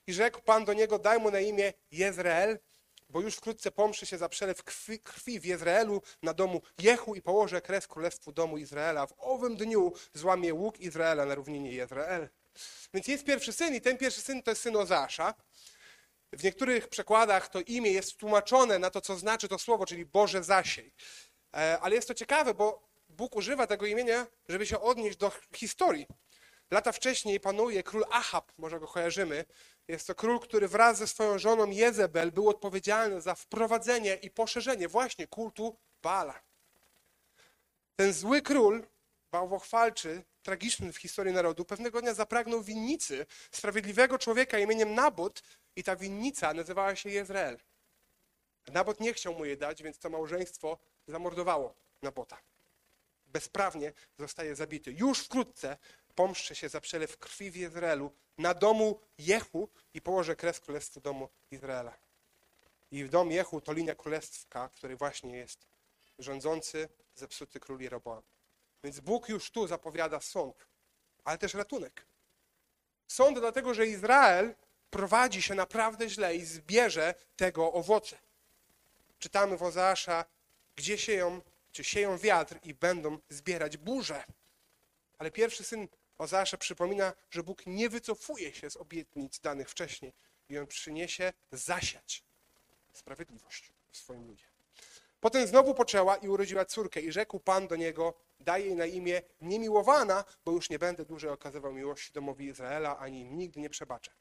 I 0.07 0.13
rzekł 0.13 0.41
Pan 0.41 0.65
do 0.65 0.73
niego, 0.73 0.99
daj 0.99 1.19
mu 1.19 1.31
na 1.31 1.39
imię 1.39 1.73
Jezreel, 1.91 2.59
bo 3.09 3.21
już 3.21 3.35
wkrótce 3.35 3.71
pomszy 3.71 4.05
się 4.05 4.17
za 4.17 4.29
przelew 4.29 4.63
krwi, 4.63 4.99
krwi 4.99 5.39
w 5.39 5.45
Izraelu 5.45 6.01
na 6.21 6.33
domu 6.33 6.61
Jehu 6.79 7.15
i 7.15 7.21
położę 7.21 7.61
kres 7.61 7.87
królestwu 7.87 8.31
domu 8.31 8.57
Izraela. 8.57 9.07
W 9.07 9.13
owym 9.17 9.55
dniu 9.55 9.93
złamie 10.13 10.53
łuk 10.53 10.79
Izraela 10.79 11.25
na 11.25 11.35
równinie 11.35 11.71
Jezreel. 11.71 12.29
Więc 12.93 13.07
jest 13.07 13.23
pierwszy 13.23 13.53
syn 13.53 13.75
i 13.75 13.81
ten 13.81 13.97
pierwszy 13.97 14.21
syn 14.21 14.43
to 14.43 14.51
jest 14.51 14.61
syn 14.61 14.75
Ozasza. 14.75 15.33
W 16.33 16.43
niektórych 16.43 16.87
przekładach 16.87 17.49
to 17.49 17.59
imię 17.61 17.91
jest 17.91 18.17
tłumaczone 18.17 18.79
na 18.79 18.89
to, 18.89 19.01
co 19.01 19.15
znaczy 19.15 19.47
to 19.47 19.59
słowo, 19.59 19.85
czyli 19.85 20.05
Boże 20.05 20.43
zasiej. 20.43 20.93
E, 21.55 21.79
ale 21.81 21.95
jest 21.95 22.07
to 22.07 22.13
ciekawe, 22.13 22.53
bo 22.53 22.89
Bóg 23.09 23.35
używa 23.35 23.67
tego 23.67 23.85
imienia, 23.85 24.27
żeby 24.49 24.65
się 24.65 24.79
odnieść 24.79 25.17
do 25.17 25.31
historii. 25.55 26.07
Lata 26.71 26.91
wcześniej 26.91 27.39
panuje 27.39 27.83
król 27.83 28.05
Ahab, 28.11 28.51
może 28.57 28.79
go 28.79 28.87
kojarzymy. 28.87 29.45
Jest 29.87 30.07
to 30.07 30.15
król, 30.15 30.39
który 30.39 30.67
wraz 30.67 30.97
ze 30.97 31.07
swoją 31.07 31.39
żoną 31.39 31.67
Jezebel 31.67 32.31
był 32.31 32.49
odpowiedzialny 32.49 33.21
za 33.21 33.35
wprowadzenie 33.35 34.15
i 34.15 34.31
poszerzenie 34.31 34.87
właśnie 34.87 35.27
kultu 35.27 35.77
Baala. 36.01 36.41
Ten 37.95 38.13
zły 38.13 38.41
król, 38.41 38.87
bałwochwalczy, 39.31 40.23
tragiczny 40.43 40.93
w 40.93 40.97
historii 40.97 41.33
narodu, 41.33 41.65
pewnego 41.65 42.01
dnia 42.01 42.13
zapragnął 42.13 42.63
winnicy 42.63 43.25
sprawiedliwego 43.51 44.19
człowieka 44.19 44.59
imieniem 44.59 44.95
Nabot 44.95 45.43
i 45.75 45.83
ta 45.83 45.95
winnica 45.95 46.53
nazywała 46.53 46.95
się 46.95 47.09
Jezreel. 47.09 47.57
Nabot 48.67 48.99
nie 48.99 49.13
chciał 49.13 49.33
mu 49.33 49.45
jej 49.45 49.57
dać, 49.57 49.83
więc 49.83 49.99
to 49.99 50.09
małżeństwo 50.09 50.77
zamordowało 51.07 51.75
Nabota. 52.01 52.37
Bezprawnie 53.25 53.93
zostaje 54.19 54.55
zabity. 54.55 54.91
Już 54.91 55.19
wkrótce 55.19 55.77
pomszczę 56.15 56.55
się 56.55 56.69
za 56.69 56.81
przelew 56.81 57.17
krwi 57.17 57.51
w 57.51 57.57
Izraelu 57.57 58.11
na 58.37 58.53
domu 58.53 58.99
Jehu 59.17 59.69
i 59.93 60.01
położę 60.01 60.35
kres 60.35 60.59
królestwu 60.59 61.01
domu 61.01 61.29
Izraela. 61.51 61.97
I 62.91 63.03
w 63.03 63.09
dom 63.09 63.31
Jehu 63.31 63.61
to 63.61 63.73
linia 63.73 63.95
królestwa, 63.95 64.69
który 64.69 64.95
właśnie 64.95 65.37
jest 65.37 65.67
rządzący, 66.19 66.89
zepsuty 67.15 67.59
król 67.59 67.79
Jeroboam. 67.79 68.23
Więc 68.83 68.99
Bóg 68.99 69.29
już 69.29 69.51
tu 69.51 69.67
zapowiada 69.67 70.19
sąd, 70.19 70.67
ale 71.23 71.37
też 71.37 71.53
ratunek. 71.53 72.05
Sąd 73.07 73.39
dlatego, 73.39 73.73
że 73.73 73.87
Izrael 73.87 74.55
prowadzi 74.89 75.41
się 75.41 75.55
naprawdę 75.55 76.09
źle 76.09 76.35
i 76.35 76.45
zbierze 76.45 77.15
tego 77.35 77.73
owoce. 77.73 78.17
Czytamy 79.19 79.57
w 79.57 79.63
Ozeasza, 79.63 80.25
gdzie 80.75 80.97
sieją, 80.97 81.41
czy 81.71 81.83
sieją 81.83 82.17
wiatr 82.17 82.59
i 82.63 82.73
będą 82.73 83.19
zbierać 83.29 83.77
burze. 83.77 84.23
Ale 85.17 85.31
pierwszy 85.31 85.63
syn 85.63 85.87
Ozeasza 86.17 86.57
przypomina, 86.57 87.13
że 87.29 87.43
Bóg 87.43 87.65
nie 87.65 87.89
wycofuje 87.89 88.53
się 88.53 88.69
z 88.69 88.77
obietnic 88.77 89.39
danych 89.39 89.69
wcześniej 89.69 90.13
i 90.49 90.57
On 90.57 90.67
przyniesie 90.67 91.33
zasiać 91.51 92.23
sprawiedliwość 92.93 93.73
w 93.91 93.97
swoim 93.97 94.27
ludzie. 94.27 94.52
Potem 95.23 95.47
znowu 95.47 95.73
poczęła 95.73 96.15
i 96.15 96.27
urodziła 96.27 96.65
córkę 96.65 97.01
i 97.01 97.11
rzekł 97.11 97.39
Pan 97.39 97.67
do 97.67 97.75
niego, 97.75 98.13
daj 98.39 98.65
jej 98.65 98.75
na 98.75 98.85
imię 98.85 99.21
niemiłowana, 99.41 100.23
bo 100.45 100.51
już 100.51 100.69
nie 100.69 100.79
będę 100.79 101.05
dłużej 101.05 101.29
okazywał 101.29 101.73
miłości 101.73 102.13
domowi 102.13 102.45
Izraela, 102.45 102.97
ani 102.97 103.21
im 103.21 103.37
nigdy 103.37 103.59
nie 103.59 103.69
przebaczę. 103.69 104.11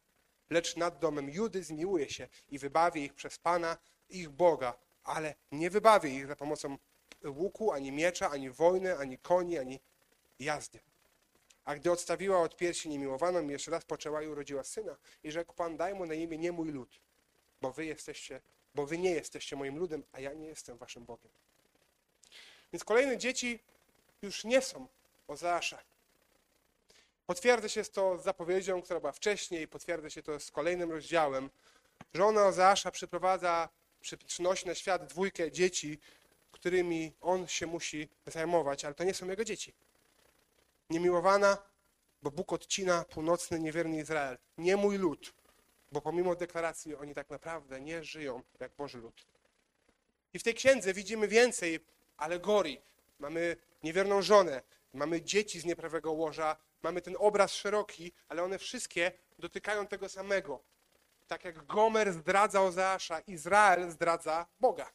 Lecz 0.51 0.77
nad 0.77 0.99
domem 0.99 1.31
Judy 1.31 1.63
zmiłuję 1.63 2.11
się 2.11 2.29
i 2.49 2.59
wybawię 2.59 3.05
ich 3.05 3.15
przez 3.15 3.39
Pana, 3.39 3.77
ich 4.09 4.31
Boga, 4.31 4.79
ale 5.05 5.35
nie 5.53 5.71
wybawię 5.71 6.11
ich 6.11 6.27
za 6.27 6.37
pomocą 6.37 6.79
łuku, 7.25 7.73
ani 7.73 7.93
miecza, 7.93 8.31
ani 8.31 8.51
wojny, 8.51 8.99
ani 8.99 9.19
koni, 9.19 9.59
ani 9.59 9.81
jazdy. 10.39 10.81
A 11.65 11.75
gdy 11.75 11.93
odstawiła 11.93 12.41
od 12.43 12.57
piersi 12.57 12.89
niemiłowaną, 12.89 13.49
jeszcze 13.49 13.71
raz 13.71 13.85
poczęła 13.85 14.23
i 14.23 14.29
urodziła 14.29 14.65
syna. 14.65 14.97
I 15.23 15.33
rzekł 15.33 15.55
Pan, 15.55 15.77
daj 15.77 15.95
mu 15.95 16.07
na 16.07 16.15
imię 16.15 16.39
nie 16.39 16.53
mój 16.53 16.71
lud, 16.71 17.01
bo 17.61 17.73
wy 17.73 17.85
jesteście, 17.87 18.41
bo 18.75 18.87
wy 18.87 18.99
nie 18.99 19.11
jesteście 19.11 19.57
moim 19.57 19.79
ludem, 19.79 20.03
a 20.13 20.21
ja 20.21 20.33
nie 20.33 20.47
jestem 20.47 20.77
waszym 20.79 21.05
Bogiem. 21.05 21.33
Więc 22.73 22.85
kolejne 22.85 23.19
dzieci 23.19 23.59
już 24.23 24.45
nie 24.45 24.63
są 24.63 24.89
Ozeasza. 25.29 25.79
Potwierdza 27.27 27.69
się 27.69 27.85
to 27.85 28.19
z 28.19 28.23
zapowiedzią, 28.25 28.83
która 28.83 29.01
była 29.01 29.13
wcześniej, 29.13 29.69
potwierdza 29.69 30.11
się 30.11 30.23
to 30.23 30.41
z 30.41 30.51
kolejnym 30.51 30.91
rozdziałem. 30.91 31.51
Żona 32.15 32.47
Ozeasza 32.47 32.91
przyprowadza, 32.91 33.69
przy- 34.01 34.17
przynosi 34.19 34.67
na 34.67 34.75
świat 34.75 35.07
dwójkę 35.07 35.53
dzieci, 35.53 35.99
którymi 36.53 37.13
on 37.21 37.49
się 37.49 37.67
musi 37.67 38.09
zajmować, 38.27 38.85
ale 38.85 38.95
to 38.95 39.05
nie 39.05 39.15
są 39.15 39.29
jego 39.29 39.45
dzieci. 39.45 39.75
Niemiłowana, 40.91 41.59
bo 42.23 42.31
Bóg 42.31 42.53
odcina 42.53 43.05
północny, 43.05 43.61
niewierny 43.61 43.99
Izrael. 43.99 44.39
Nie 44.59 44.77
mój 44.77 44.97
lud, 44.99 45.35
bo 45.93 46.01
pomimo 46.01 46.35
deklaracji 46.35 46.95
oni 46.95 47.15
tak 47.15 47.31
naprawdę 47.31 47.81
nie 47.81 48.05
żyją 48.05 48.43
jak 48.61 48.73
Boży 48.73 48.99
lud. 48.99 49.27
I 50.35 50.39
w 50.39 50.43
tej 50.43 50.55
księdze 50.55 50.95
widzimy 50.95 51.29
więcej 51.29 51.81
alegorii. 52.17 52.81
Mamy 53.19 53.57
niewierną 53.83 54.23
żonę, 54.23 54.63
mamy 54.95 55.23
dzieci 55.23 55.61
z 55.61 55.65
nieprawego 55.65 56.13
łoża, 56.13 56.57
mamy 56.83 57.03
ten 57.03 57.17
obraz 57.19 57.53
szeroki, 57.53 58.13
ale 58.29 58.43
one 58.43 58.59
wszystkie 58.59 59.13
dotykają 59.39 59.87
tego 59.87 60.09
samego. 60.09 60.61
Tak 61.29 61.45
jak 61.45 61.67
Gomer 61.67 62.13
zdradza 62.13 62.63
Ozeasza, 62.63 63.21
Izrael 63.21 63.91
zdradza 63.91 64.47
Boga. 64.61 64.93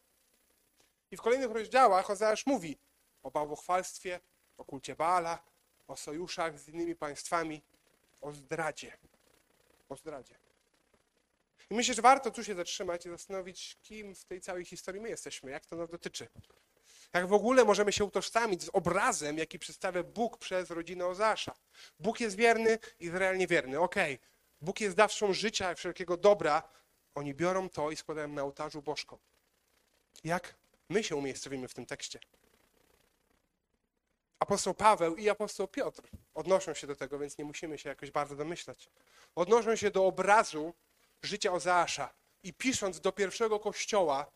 I 1.12 1.18
w 1.18 1.22
kolejnych 1.22 1.52
rozdziałach 1.52 2.10
Ozeasz 2.10 2.46
mówi 2.46 2.78
o 3.24 3.32
bałwochwalstwie, 3.32 4.20
o 4.58 4.66
kulcie 4.66 4.96
Baala, 4.96 5.44
o 5.88 5.96
sojuszach 5.96 6.60
z 6.60 6.68
innymi 6.68 6.96
państwami, 6.96 7.62
o 8.22 8.32
zdradzie. 8.32 8.98
O 9.90 9.96
zdradzie. 9.96 10.47
I 11.70 11.76
myślę, 11.76 11.94
że 11.94 12.02
warto 12.02 12.32
tu 12.32 12.44
się 12.44 12.56
zatrzymać 12.56 13.06
i 13.06 13.10
zastanowić, 13.10 13.78
kim 13.82 14.16
w 14.16 14.26
tej 14.26 14.42
całej 14.42 14.66
historii 14.66 15.02
my 15.02 15.10
jesteśmy, 15.10 15.52
jak 15.52 15.66
to 15.66 15.76
nas 15.76 15.90
dotyczy. 15.90 16.28
Jak 17.14 17.28
w 17.28 17.34
ogóle 17.34 17.66
możemy 17.66 17.92
się 17.92 18.06
utożsamić 18.06 18.64
z 18.64 18.70
obrazem, 18.74 19.38
jaki 19.38 19.60
przedstawia 19.60 20.04
Bóg 20.04 20.38
przez 20.38 20.70
rodzinę 20.72 21.06
Ozasza. 21.06 21.56
Bóg 22.00 22.20
jest 22.20 22.36
wierny, 22.36 22.80
Izrael 23.00 23.38
niewierny. 23.38 23.80
Okej. 23.80 24.20
Bóg 24.62 24.82
jest 24.82 24.96
dawcą 24.96 25.34
życia 25.34 25.72
i 25.72 25.76
wszelkiego 25.76 26.18
dobra. 26.18 26.64
Oni 27.16 27.34
biorą 27.34 27.70
to 27.70 27.92
i 27.92 27.96
składają 27.96 28.28
na 28.28 28.44
ołtarzu 28.44 28.82
bożkom. 28.82 29.20
Jak 30.24 30.56
my 30.90 31.04
się 31.04 31.16
umiejscowimy 31.16 31.68
w 31.68 31.74
tym 31.74 31.86
tekście? 31.86 32.20
Apostoł 34.40 34.74
Paweł 34.74 35.16
i 35.16 35.30
apostoł 35.30 35.68
Piotr 35.68 36.02
odnoszą 36.34 36.74
się 36.74 36.88
do 36.88 36.96
tego, 36.96 37.20
więc 37.20 37.38
nie 37.38 37.46
musimy 37.46 37.78
się 37.78 37.90
jakoś 37.90 38.12
bardzo 38.12 38.36
domyślać. 38.36 38.90
Odnoszą 39.36 39.76
się 39.76 39.92
do 39.92 40.06
obrazu 40.06 40.74
życia 41.24 41.54
Ozeasza 41.54 42.14
i 42.44 42.54
pisząc 42.54 43.00
do 43.00 43.12
pierwszego 43.12 43.60
kościoła, 43.60 44.32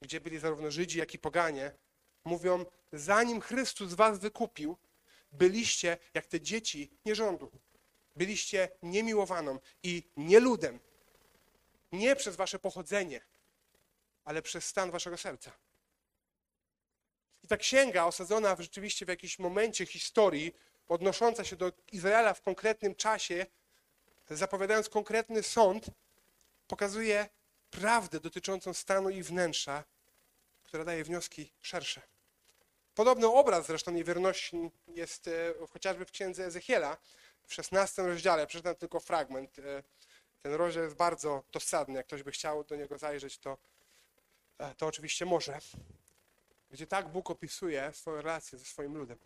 gdzie 0.00 0.20
byli 0.20 0.38
zarówno 0.38 0.70
Żydzi, 0.70 0.98
jak 0.98 1.14
i 1.14 1.18
poganie, 1.18 1.72
mówią, 2.24 2.64
zanim 2.92 3.40
Chrystus 3.40 3.94
was 3.94 4.18
wykupił, 4.18 4.76
byliście 5.32 5.98
jak 6.14 6.26
te 6.26 6.40
dzieci 6.40 6.90
nierządu. 7.04 7.50
Byliście 8.16 8.68
niemiłowaną 8.82 9.58
i 9.82 10.02
nieludem. 10.16 10.80
Nie 11.92 12.16
przez 12.16 12.36
wasze 12.36 12.58
pochodzenie, 12.58 13.20
ale 14.24 14.42
przez 14.42 14.64
stan 14.64 14.90
waszego 14.90 15.16
serca. 15.16 15.52
I 17.42 17.48
ta 17.48 17.56
księga 17.56 18.04
osadzona 18.04 18.56
w, 18.56 18.60
rzeczywiście 18.60 19.06
w 19.06 19.08
jakimś 19.08 19.38
momencie 19.38 19.86
historii, 19.86 20.54
odnosząca 20.88 21.44
się 21.44 21.56
do 21.56 21.72
Izraela 21.92 22.34
w 22.34 22.42
konkretnym 22.42 22.94
czasie, 22.94 23.46
zapowiadając 24.30 24.88
konkretny 24.88 25.42
sąd, 25.42 25.86
pokazuje 26.66 27.28
prawdę 27.70 28.20
dotyczącą 28.20 28.74
stanu 28.74 29.10
i 29.10 29.22
wnętrza, 29.22 29.84
która 30.64 30.84
daje 30.84 31.04
wnioski 31.04 31.52
szersze. 31.60 32.02
Podobny 32.94 33.26
obraz 33.26 33.66
zresztą 33.66 33.90
niewierności 33.90 34.70
jest 34.88 35.28
e, 35.28 35.54
chociażby 35.70 36.04
w 36.04 36.10
księdze 36.10 36.44
Ezechiela 36.44 36.96
w 37.46 37.54
16 37.54 38.02
rozdziale. 38.02 38.46
Przeczytam 38.46 38.74
tylko 38.74 39.00
fragment. 39.00 39.58
E, 39.58 39.82
Ten 40.42 40.54
rozdział 40.54 40.84
jest 40.84 40.96
bardzo 40.96 41.42
dosadny. 41.52 41.94
Jak 41.94 42.06
ktoś 42.06 42.22
by 42.22 42.30
chciał 42.30 42.64
do 42.64 42.76
niego 42.76 42.98
zajrzeć, 42.98 43.38
to, 43.38 43.58
e, 44.58 44.74
to 44.74 44.86
oczywiście 44.86 45.26
może. 45.26 45.58
Gdzie 46.70 46.86
tak 46.86 47.08
Bóg 47.08 47.30
opisuje 47.30 47.92
swoją 47.92 48.22
relację 48.22 48.58
ze 48.58 48.64
swoim 48.64 48.96
ludem. 48.96 49.18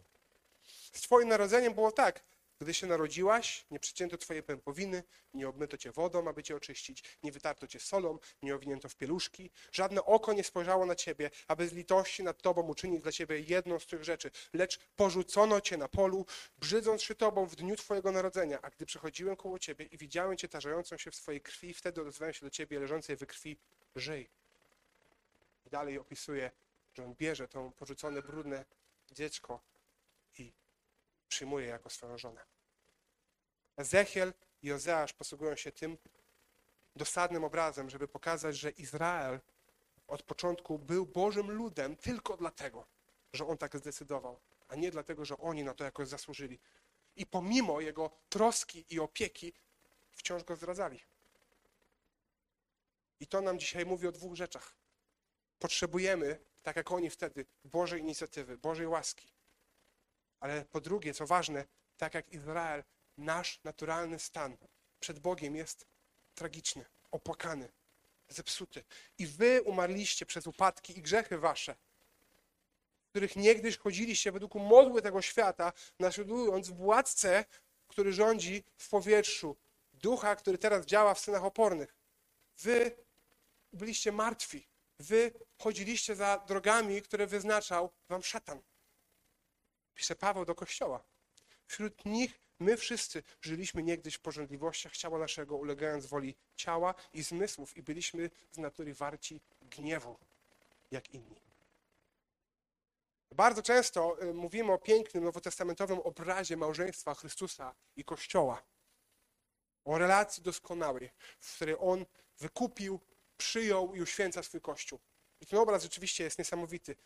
Z 0.93 1.01
Twoim 1.01 1.29
narodzeniem 1.29 1.75
było 1.75 1.93
tak. 1.93 2.21
Gdy 2.63 2.75
się 2.75 2.87
narodziłaś, 2.87 3.67
nie 3.71 3.81
przycięto 3.81 4.19
Twojej 4.19 4.43
pępowiny, 4.43 5.03
nie 5.35 5.49
obmyto 5.49 5.77
Cię 5.77 5.93
wodą, 5.93 6.29
aby 6.29 6.43
Cię 6.43 6.57
oczyścić, 6.57 7.05
nie 7.23 7.33
wytarto 7.33 7.67
Cię 7.67 7.81
solą, 7.81 8.19
nie 8.43 8.55
owinięto 8.55 8.89
w 8.89 8.97
pieluszki. 8.97 9.51
Żadne 9.73 10.05
oko 10.05 10.33
nie 10.33 10.45
spojrzało 10.45 10.87
na 10.87 10.95
Ciebie, 10.95 11.31
aby 11.49 11.69
z 11.69 11.73
litości 11.73 12.23
nad 12.23 12.43
Tobą 12.43 12.63
uczynić 12.63 13.03
dla 13.03 13.13
Ciebie 13.13 13.41
jedną 13.41 13.79
z 13.79 13.87
tych 13.87 14.05
rzeczy. 14.05 14.31
Lecz 14.53 14.79
porzucono 14.97 15.61
Cię 15.61 15.77
na 15.77 15.89
polu, 15.89 16.27
brzydząc 16.59 17.03
się 17.03 17.15
Tobą 17.15 17.47
w 17.47 17.57
dniu 17.57 17.77
Twojego 17.77 18.13
narodzenia. 18.13 18.59
A 18.63 18.71
gdy 18.71 18.87
przechodziłem 18.87 19.37
koło 19.37 19.59
Ciebie 19.59 19.85
i 19.85 19.99
widziałem 19.99 20.37
Cię 20.37 20.49
tarzającą 20.49 20.99
się 20.99 21.11
w 21.11 21.15
swojej 21.15 21.41
krwi, 21.41 21.75
wtedy 21.75 22.01
odezwałem 22.01 22.35
się 22.35 22.47
do 22.47 22.51
Ciebie 22.51 22.81
leżącej 22.81 23.17
we 23.17 23.27
krwi, 23.27 23.57
żyj. 23.97 24.31
I 25.67 25.71
dalej 25.71 25.99
opisuje, 25.99 26.51
że 26.95 27.05
On 27.05 27.15
bierze 27.15 27.49
to 27.49 27.71
porzucone, 27.71 28.23
brudne 28.23 28.65
dziecko 29.13 29.61
i 30.39 30.53
przyjmuje 31.29 31.67
jako 31.67 31.91
swoją 31.91 32.19
żonę. 32.19 32.52
Ezechiel 33.77 34.33
i 34.63 34.73
Ozeasz 34.73 35.13
posługują 35.13 35.57
się 35.57 35.73
tym 35.73 35.99
dosadnym 36.97 37.45
obrazem, 37.45 37.91
żeby 37.91 38.09
pokazać, 38.09 38.57
że 38.57 38.71
Izrael 38.71 39.41
od 40.09 40.23
początku 40.23 40.79
był 40.79 41.07
Bożym 41.07 41.51
ludem 41.51 41.97
tylko 41.97 42.37
dlatego, 42.37 42.87
że 43.33 43.47
on 43.47 43.59
tak 43.59 43.77
zdecydował, 43.77 44.41
a 44.69 44.77
nie 44.77 44.91
dlatego, 44.91 45.25
że 45.25 45.39
oni 45.39 45.65
na 45.65 45.75
to 45.75 45.85
jakoś 45.85 46.09
zasłużyli. 46.09 46.59
I 47.17 47.27
pomimo 47.27 47.81
jego 47.81 48.11
troski 48.29 48.85
i 48.91 49.01
opieki 49.01 49.53
wciąż 50.11 50.45
go 50.45 50.57
zdradzali. 50.57 51.01
I 53.21 53.27
to 53.27 53.41
nam 53.41 53.59
dzisiaj 53.59 53.87
mówi 53.87 54.07
o 54.07 54.13
dwóch 54.13 54.35
rzeczach. 54.35 54.75
Potrzebujemy, 55.59 56.39
tak 56.63 56.77
jak 56.77 56.93
oni 56.93 57.11
wtedy, 57.11 57.47
Bożej 57.65 58.01
inicjatywy, 58.01 58.59
Bożej 58.59 58.87
łaski. 58.87 59.33
Ale 60.41 60.65
po 60.65 60.81
drugie, 60.81 61.15
co 61.15 61.27
ważne, 61.27 61.65
tak 61.97 62.15
jak 62.15 62.29
Izrael, 62.33 62.85
nasz 63.17 63.61
naturalny 63.65 64.19
stan 64.19 64.57
przed 65.01 65.19
Bogiem 65.19 65.57
jest 65.57 65.87
tragiczny, 66.35 66.85
opłakany, 67.11 67.73
zepsuty. 68.29 68.85
I 69.19 69.27
wy 69.27 69.63
umarliście 69.63 70.27
przez 70.27 70.47
upadki 70.47 70.99
i 70.99 71.03
grzechy 71.03 71.39
wasze, 71.39 71.77
w 73.07 73.09
których 73.11 73.37
niegdyś 73.37 73.79
chodziliście 73.79 74.33
według 74.33 74.55
modły 74.55 75.03
tego 75.03 75.23
świata, 75.23 75.73
naśladując 75.99 76.69
władcę, 76.71 77.45
który 77.89 78.13
rządzi 78.13 78.65
w 78.77 78.89
powietrzu, 78.89 79.57
ducha, 79.93 80.37
który 80.37 80.59
teraz 80.59 80.87
działa 80.87 81.15
w 81.15 81.21
synach 81.21 81.45
opornych. 81.45 81.95
Wy 82.59 82.97
byliście 83.73 84.13
martwi. 84.13 84.69
Wy 84.99 85.33
chodziliście 85.59 86.17
za 86.17 86.45
drogami, 86.47 87.03
które 87.03 87.27
wyznaczał 87.27 87.93
wam 88.09 88.23
szatan. 88.23 88.63
Pisze 89.95 90.17
Paweł 90.17 90.45
do 90.45 90.55
kościoła. 90.55 91.05
Wśród 91.67 92.05
nich 92.05 92.42
my 92.63 92.77
wszyscy 92.77 93.23
żyliśmy 93.41 93.83
niegdyś 93.83 94.15
w 94.15 94.21
porządliwościach 94.21 94.97
ciała 94.97 95.19
naszego, 95.19 95.57
ulegając 95.57 96.07
woli 96.07 96.35
ciała 96.57 96.95
i 97.13 97.23
zmysłów 97.23 97.77
i 97.77 97.83
byliśmy 97.83 98.31
z 98.53 98.59
natury 98.59 98.95
warci 98.95 99.41
gniewu, 99.63 100.19
jak 100.91 101.15
inni. 101.15 101.41
Bardzo 103.33 103.63
często 103.63 104.23
y, 104.23 104.35
mówimy 104.35 104.73
o 104.73 104.79
pięknym, 104.79 105.25
nowotestamentowym 105.25 105.99
obrazie 105.99 106.57
małżeństwa 106.57 107.15
Chrystusa 107.15 107.75
i 107.97 108.05
Kościoła. 108.05 108.63
O 109.85 109.99
relacji 109.99 110.43
doskonałej, 110.43 111.11
w 111.39 111.57
której 111.57 111.77
On 111.81 112.07
wykupił, 112.39 113.01
przyjął 113.37 113.95
i 113.95 114.03
uświęca 114.03 114.43
swój 114.43 114.61
Kościół. 114.61 114.99
I 115.41 115.47
ten 115.47 115.59
obraz 115.59 115.83
rzeczywiście 115.83 116.25
jest 116.25 116.39
niesamowity. 116.39 116.97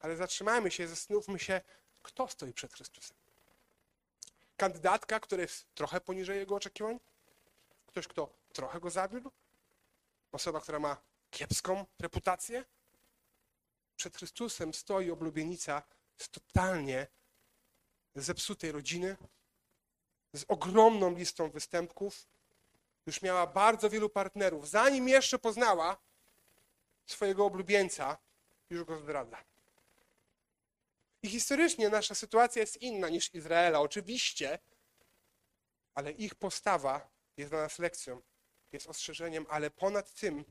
Ale 0.00 0.16
zatrzymajmy 0.16 0.70
się, 0.70 0.88
zastanówmy 0.88 1.38
się, 1.38 1.60
kto 2.02 2.28
stoi 2.28 2.52
przed 2.52 2.74
Chrystusem. 2.74 3.27
Kandydatka, 4.58 5.20
która 5.20 5.42
jest 5.42 5.74
trochę 5.74 6.00
poniżej 6.00 6.38
jego 6.38 6.54
oczekiwań, 6.54 7.00
ktoś, 7.86 8.08
kto 8.08 8.28
trochę 8.52 8.80
go 8.80 8.90
zawiódł, 8.90 9.30
osoba, 10.32 10.60
która 10.60 10.78
ma 10.78 10.96
kiepską 11.30 11.86
reputację. 11.98 12.64
Przed 13.96 14.16
Chrystusem 14.16 14.74
stoi 14.74 15.10
oblubienica 15.10 15.82
z 16.16 16.28
totalnie 16.28 17.06
zepsutej 18.14 18.72
rodziny, 18.72 19.16
z 20.32 20.44
ogromną 20.48 21.14
listą 21.14 21.50
występków. 21.50 22.26
Już 23.06 23.22
miała 23.22 23.46
bardzo 23.46 23.90
wielu 23.90 24.08
partnerów. 24.08 24.68
Zanim 24.68 25.08
jeszcze 25.08 25.38
poznała 25.38 25.96
swojego 27.06 27.46
oblubieńca, 27.46 28.18
już 28.70 28.84
go 28.84 28.98
zdradza. 28.98 29.36
I 31.22 31.28
historycznie 31.28 31.88
nasza 31.88 32.14
sytuacja 32.14 32.60
jest 32.60 32.76
inna 32.76 33.08
niż 33.08 33.34
Izraela, 33.34 33.80
oczywiście, 33.80 34.58
ale 35.94 36.12
ich 36.12 36.34
postawa 36.34 37.10
jest 37.36 37.50
dla 37.50 37.62
nas 37.62 37.78
lekcją, 37.78 38.22
jest 38.72 38.86
ostrzeżeniem, 38.86 39.46
ale 39.48 39.70
ponad 39.70 40.12
tym 40.12 40.44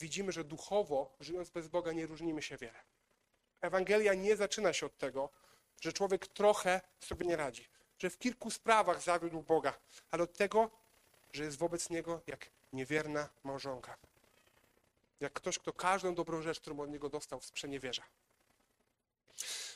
widzimy, 0.00 0.32
że 0.32 0.44
duchowo, 0.44 1.16
żyjąc 1.20 1.50
bez 1.50 1.68
Boga, 1.68 1.92
nie 1.92 2.06
różnimy 2.06 2.42
się 2.42 2.56
wiele. 2.56 2.84
Ewangelia 3.60 4.14
nie 4.14 4.36
zaczyna 4.36 4.72
się 4.72 4.86
od 4.86 4.98
tego, 4.98 5.30
że 5.80 5.92
człowiek 5.92 6.26
trochę 6.26 6.80
sobie 7.00 7.26
nie 7.26 7.36
radzi, 7.36 7.68
że 7.98 8.10
w 8.10 8.18
kilku 8.18 8.50
sprawach 8.50 9.02
zawiódł 9.02 9.42
Boga, 9.42 9.78
ale 10.10 10.22
od 10.22 10.36
tego, 10.36 10.70
że 11.32 11.44
jest 11.44 11.58
wobec 11.58 11.90
Niego 11.90 12.22
jak 12.26 12.50
niewierna 12.72 13.28
małżonka. 13.42 13.96
Jak 15.20 15.32
ktoś, 15.32 15.58
kto 15.58 15.72
każdą 15.72 16.14
dobrą 16.14 16.42
rzecz, 16.42 16.60
którą 16.60 16.80
od 16.80 16.90
Niego 16.90 17.08
dostał, 17.08 17.40
sprzeniewierza. 17.40 18.02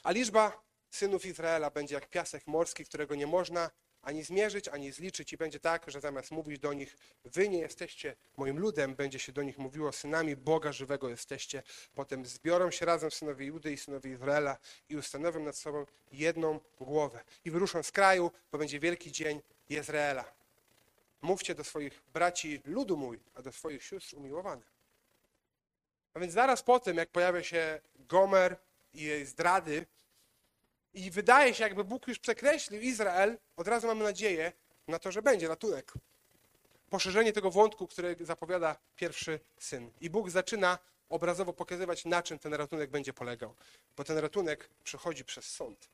A 0.02 0.11
liczba 0.11 0.62
synów 0.90 1.26
Izraela 1.26 1.71
będzie 1.71 1.95
jak 1.95 2.09
piasek 2.09 2.47
morski, 2.47 2.85
którego 2.85 3.14
nie 3.14 3.26
można 3.26 3.71
ani 4.02 4.25
zmierzyć, 4.25 4.69
ani 4.69 4.93
zliczyć. 4.93 5.33
I 5.33 5.37
będzie 5.37 5.61
tak, 5.61 5.90
że 5.90 6.00
zamiast 6.00 6.31
mówić 6.31 6.59
do 6.59 6.73
nich, 6.73 6.97
wy 7.25 7.49
nie 7.49 7.59
jesteście 7.59 8.17
moim 8.37 8.59
ludem, 8.59 8.95
będzie 8.95 9.19
się 9.19 9.33
do 9.33 9.43
nich 9.43 9.59
mówiło, 9.59 9.93
synami 9.93 10.37
Boga 10.37 10.73
żywego 10.73 11.09
jesteście. 11.09 11.62
Potem 11.95 12.26
zbiorą 12.26 12.71
się 12.71 12.87
razem 12.87 13.11
synowie 13.11 13.47
Judy 13.47 13.73
i 13.73 13.76
synowie 13.76 14.12
Izraela 14.12 14.59
i 14.88 14.97
ustanowią 14.97 15.40
nad 15.40 15.57
sobą 15.57 15.87
jedną 16.12 16.61
głowę. 16.81 17.25
I 17.45 17.50
wyruszą 17.50 17.83
z 17.83 17.93
kraju, 17.93 18.31
bo 18.52 18.59
będzie 18.59 18.81
wielki 18.81 19.12
dzień 19.12 19.43
Izraela. 19.69 20.25
Mówcie 21.23 21.55
do 21.55 21.64
swoich 21.64 22.02
braci 22.12 22.61
ludu 22.64 22.97
mój, 22.97 23.21
a 23.35 23.43
do 23.43 23.52
swoich 23.52 23.85
sióstr 23.85 24.17
umiłowane. 24.17 24.62
A 26.14 26.21
więc 26.21 26.33
zaraz 26.33 26.62
po 26.62 26.81
tym, 26.81 26.97
jak 26.97 27.09
pojawia 27.09 27.43
się 27.43 27.81
Gomer 27.95 28.57
i 28.92 29.02
jej 29.02 29.26
zdrady, 29.26 29.87
i 30.95 31.11
wydaje 31.11 31.54
się, 31.54 31.64
jakby 31.64 31.85
Bóg 31.85 32.09
już 32.09 32.18
przekreślił 32.18 32.80
Izrael, 32.80 33.38
od 33.57 33.68
razu 33.68 33.87
mamy 33.87 34.04
nadzieję 34.04 34.52
na 34.88 34.99
to, 34.99 35.12
że 35.12 35.23
będzie 35.23 35.49
ratunek. 35.49 35.92
Poszerzenie 36.90 37.33
tego 37.33 37.50
wątku, 37.50 37.87
który 37.87 38.16
zapowiada 38.21 38.76
pierwszy 38.97 39.40
syn. 39.59 39.90
I 40.00 40.11
Bóg 40.11 40.30
zaczyna 40.30 40.78
obrazowo 41.09 41.52
pokazywać, 41.52 42.04
na 42.04 42.23
czym 42.23 42.38
ten 42.38 42.54
ratunek 42.54 42.90
będzie 42.90 43.12
polegał. 43.12 43.54
Bo 43.97 44.04
ten 44.04 44.18
ratunek 44.18 44.71
przychodzi 44.85 45.25
przez 45.25 45.45
sąd. 45.45 45.88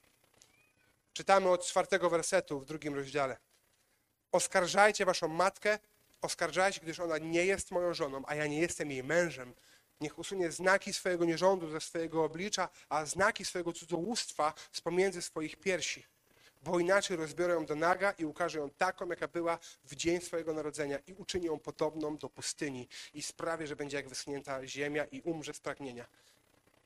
Czytamy 1.13 1.49
od 1.49 1.67
czwartego 1.67 2.11
wersetu 2.11 2.61
w 2.61 2.65
drugim 2.65 2.95
rozdziale. 2.95 3.37
Oskarżajcie 4.33 5.05
waszą 5.05 5.29
matkę, 5.29 5.79
oskarżajcie, 6.23 6.81
gdyż 6.81 7.01
ona 7.01 7.19
nie 7.19 7.47
jest 7.47 7.71
moją 7.71 7.95
żoną, 7.95 8.23
a 8.27 8.35
ja 8.35 8.47
nie 8.47 8.61
jestem 8.61 8.91
jej 8.91 9.05
mężem. 9.05 9.55
Niech 10.05 10.19
usunie 10.19 10.53
znaki 10.53 10.93
swojego 10.93 11.25
nierządu 11.25 11.71
ze 11.71 11.81
swojego 11.81 12.25
oblicza, 12.25 12.69
a 12.89 13.07
znaki 13.07 13.45
swojego 13.45 13.73
cudzołóstwa 13.73 14.55
z 14.73 14.81
pomiędzy 14.81 15.23
swoich 15.23 15.57
piersi. 15.57 16.05
Bo 16.63 16.79
inaczej 16.79 17.17
rozbiorę 17.17 17.55
ją 17.55 17.67
do 17.67 17.75
naga 17.75 18.11
i 18.11 18.25
ukażę 18.25 18.59
ją 18.59 18.71
taką, 18.71 19.09
jaka 19.09 19.29
była 19.29 19.59
w 19.85 19.95
dzień 19.95 20.21
swojego 20.21 20.53
narodzenia 20.55 20.99
i 21.07 21.13
uczynię 21.13 21.47
ją 21.47 21.59
podobną 21.59 22.17
do 22.17 22.29
pustyni 22.29 22.89
i 23.15 23.23
sprawię, 23.23 23.67
że 23.67 23.77
będzie 23.77 23.97
jak 23.97 24.09
wyschnięta 24.09 24.67
ziemia 24.67 25.05
i 25.05 25.21
umrze 25.21 25.55
z 25.55 25.61
pragnienia. 25.61 26.07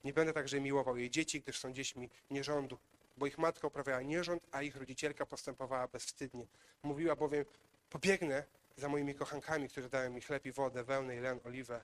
Nie 0.04 0.12
będę 0.12 0.32
także 0.32 0.60
miłował 0.60 0.96
jej 0.96 1.10
dzieci, 1.10 1.40
gdyż 1.40 1.58
są 1.58 1.72
dziećmi 1.72 2.10
nierządu, 2.30 2.78
bo 3.16 3.26
ich 3.26 3.38
matka 3.38 3.66
uprawiała 3.66 4.02
nierząd, 4.02 4.42
a 4.52 4.62
ich 4.62 4.76
rodzicielka 4.76 5.26
postępowała 5.26 5.88
bezwstydnie. 5.88 6.46
Mówiła 6.82 7.16
bowiem, 7.16 7.44
pobiegnę 7.90 8.44
za 8.76 8.88
moimi 8.88 9.14
kochankami, 9.14 9.68
którzy 9.68 9.88
dają 9.88 10.10
mi 10.10 10.20
chleb 10.20 10.46
i 10.46 10.52
wodę, 10.52 10.84
wełnę 10.84 11.16
i 11.16 11.20
len, 11.20 11.40
oliwę 11.44 11.80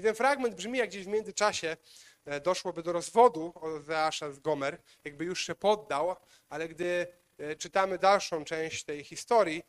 i 0.00 0.02
ten 0.02 0.14
fragment 0.14 0.54
brzmi, 0.54 0.78
jak 0.78 0.88
gdzieś 0.88 1.04
w 1.04 1.08
międzyczasie 1.08 1.76
e, 2.24 2.40
doszłoby 2.40 2.82
do 2.82 2.92
rozwodu 2.92 3.52
Ozeasza 3.54 4.32
z 4.32 4.38
Gomer, 4.38 4.82
jakby 5.04 5.24
już 5.24 5.46
się 5.46 5.54
poddał, 5.54 6.16
ale 6.48 6.68
gdy 6.68 7.06
e, 7.38 7.56
czytamy 7.56 7.98
dalszą 7.98 8.44
część 8.44 8.84
tej 8.84 9.04
historii, 9.04 9.62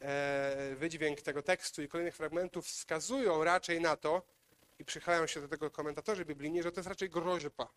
e, 0.00 0.74
wydźwięk 0.76 1.20
tego 1.20 1.42
tekstu 1.42 1.82
i 1.82 1.88
kolejnych 1.88 2.16
fragmentów 2.16 2.66
wskazują 2.66 3.44
raczej 3.44 3.80
na 3.80 3.96
to, 3.96 4.22
i 4.78 4.84
przychylają 4.84 5.26
się 5.26 5.40
do 5.40 5.48
tego 5.48 5.70
komentatorzy 5.70 6.24
biblijni, 6.24 6.62
że 6.62 6.72
to 6.72 6.80
jest 6.80 6.88
raczej 6.88 7.10
groźba. 7.10 7.68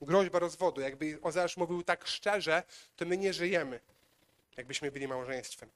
Groźba 0.00 0.38
rozwodu. 0.38 0.80
Jakby 0.80 1.18
Ozeasz 1.22 1.56
mówił 1.56 1.82
tak 1.82 2.06
szczerze, 2.06 2.62
to 2.96 3.06
my 3.06 3.16
nie 3.16 3.32
żyjemy, 3.32 3.80
jakbyśmy 4.56 4.92
byli 4.92 5.08
małżeństwem. 5.08 5.70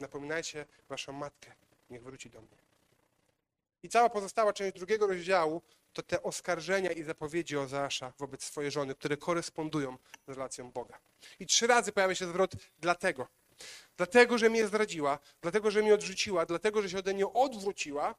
Napominajcie 0.00 0.66
waszą 0.88 1.12
matkę, 1.12 1.52
niech 1.90 2.02
wróci 2.02 2.30
do 2.30 2.40
mnie. 2.40 2.65
I 3.86 3.88
cała 3.88 4.10
pozostała 4.10 4.52
część 4.52 4.76
drugiego 4.76 5.06
rozdziału 5.06 5.62
to 5.92 6.02
te 6.02 6.22
oskarżenia 6.22 6.92
i 6.92 7.02
zapowiedzi 7.02 7.56
Ozeasza 7.56 8.12
wobec 8.18 8.44
swojej 8.44 8.70
żony, 8.70 8.94
które 8.94 9.16
korespondują 9.16 9.96
z 10.26 10.28
relacją 10.28 10.72
Boga. 10.72 10.98
I 11.40 11.46
trzy 11.46 11.66
razy 11.66 11.92
pojawia 11.92 12.14
się 12.14 12.26
zwrot 12.26 12.52
dlatego. 12.78 13.28
Dlatego, 13.96 14.38
że 14.38 14.50
mnie 14.50 14.66
zdradziła, 14.66 15.18
dlatego, 15.40 15.70
że 15.70 15.82
mnie 15.82 15.94
odrzuciła, 15.94 16.46
dlatego, 16.46 16.82
że 16.82 16.90
się 16.90 16.98
ode 16.98 17.14
mnie 17.14 17.32
odwróciła, 17.32 18.14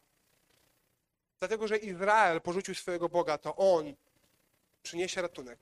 dlatego, 1.40 1.68
że 1.68 1.78
Izrael 1.78 2.42
porzucił 2.42 2.76
swojego 2.76 3.10
Boga, 3.10 3.38
to 3.38 3.56
on 3.56 3.96
przyniesie 4.84 5.22
ratunek, 5.22 5.60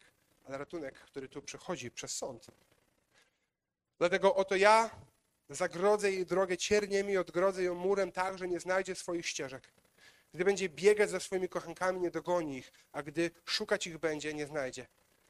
ale 0.47 0.57
ratunek, 0.57 0.99
który 0.99 1.29
tu 1.29 1.41
przychodzi 1.41 1.91
przez 1.91 2.17
sąd. 2.17 2.47
Dlatego 3.97 4.35
oto 4.35 4.55
ja 4.55 4.89
zagrodzę 5.49 6.11
jej 6.11 6.25
drogę 6.25 6.57
cierniem 6.57 7.09
i 7.09 7.17
odgrodzę 7.17 7.63
ją 7.63 7.75
murem 7.75 8.11
tak, 8.11 8.37
że 8.37 8.47
nie 8.47 8.59
znajdzie 8.59 8.95
swoich 8.95 9.27
ścieżek. 9.27 9.73
Gdy 10.35 10.45
będzie 10.45 10.69
biegać 10.69 11.09
za 11.09 11.19
swoimi 11.19 11.49
kochankami, 11.49 11.99
nie 11.99 12.11
dogoni 12.11 12.57
ich, 12.57 12.71
a 12.91 13.03
gdy 13.03 13.31
szukać 13.45 13.87
ich 13.87 13.97
będzie, 13.97 14.33
nie 14.33 14.47
znajdzie. 14.47 14.87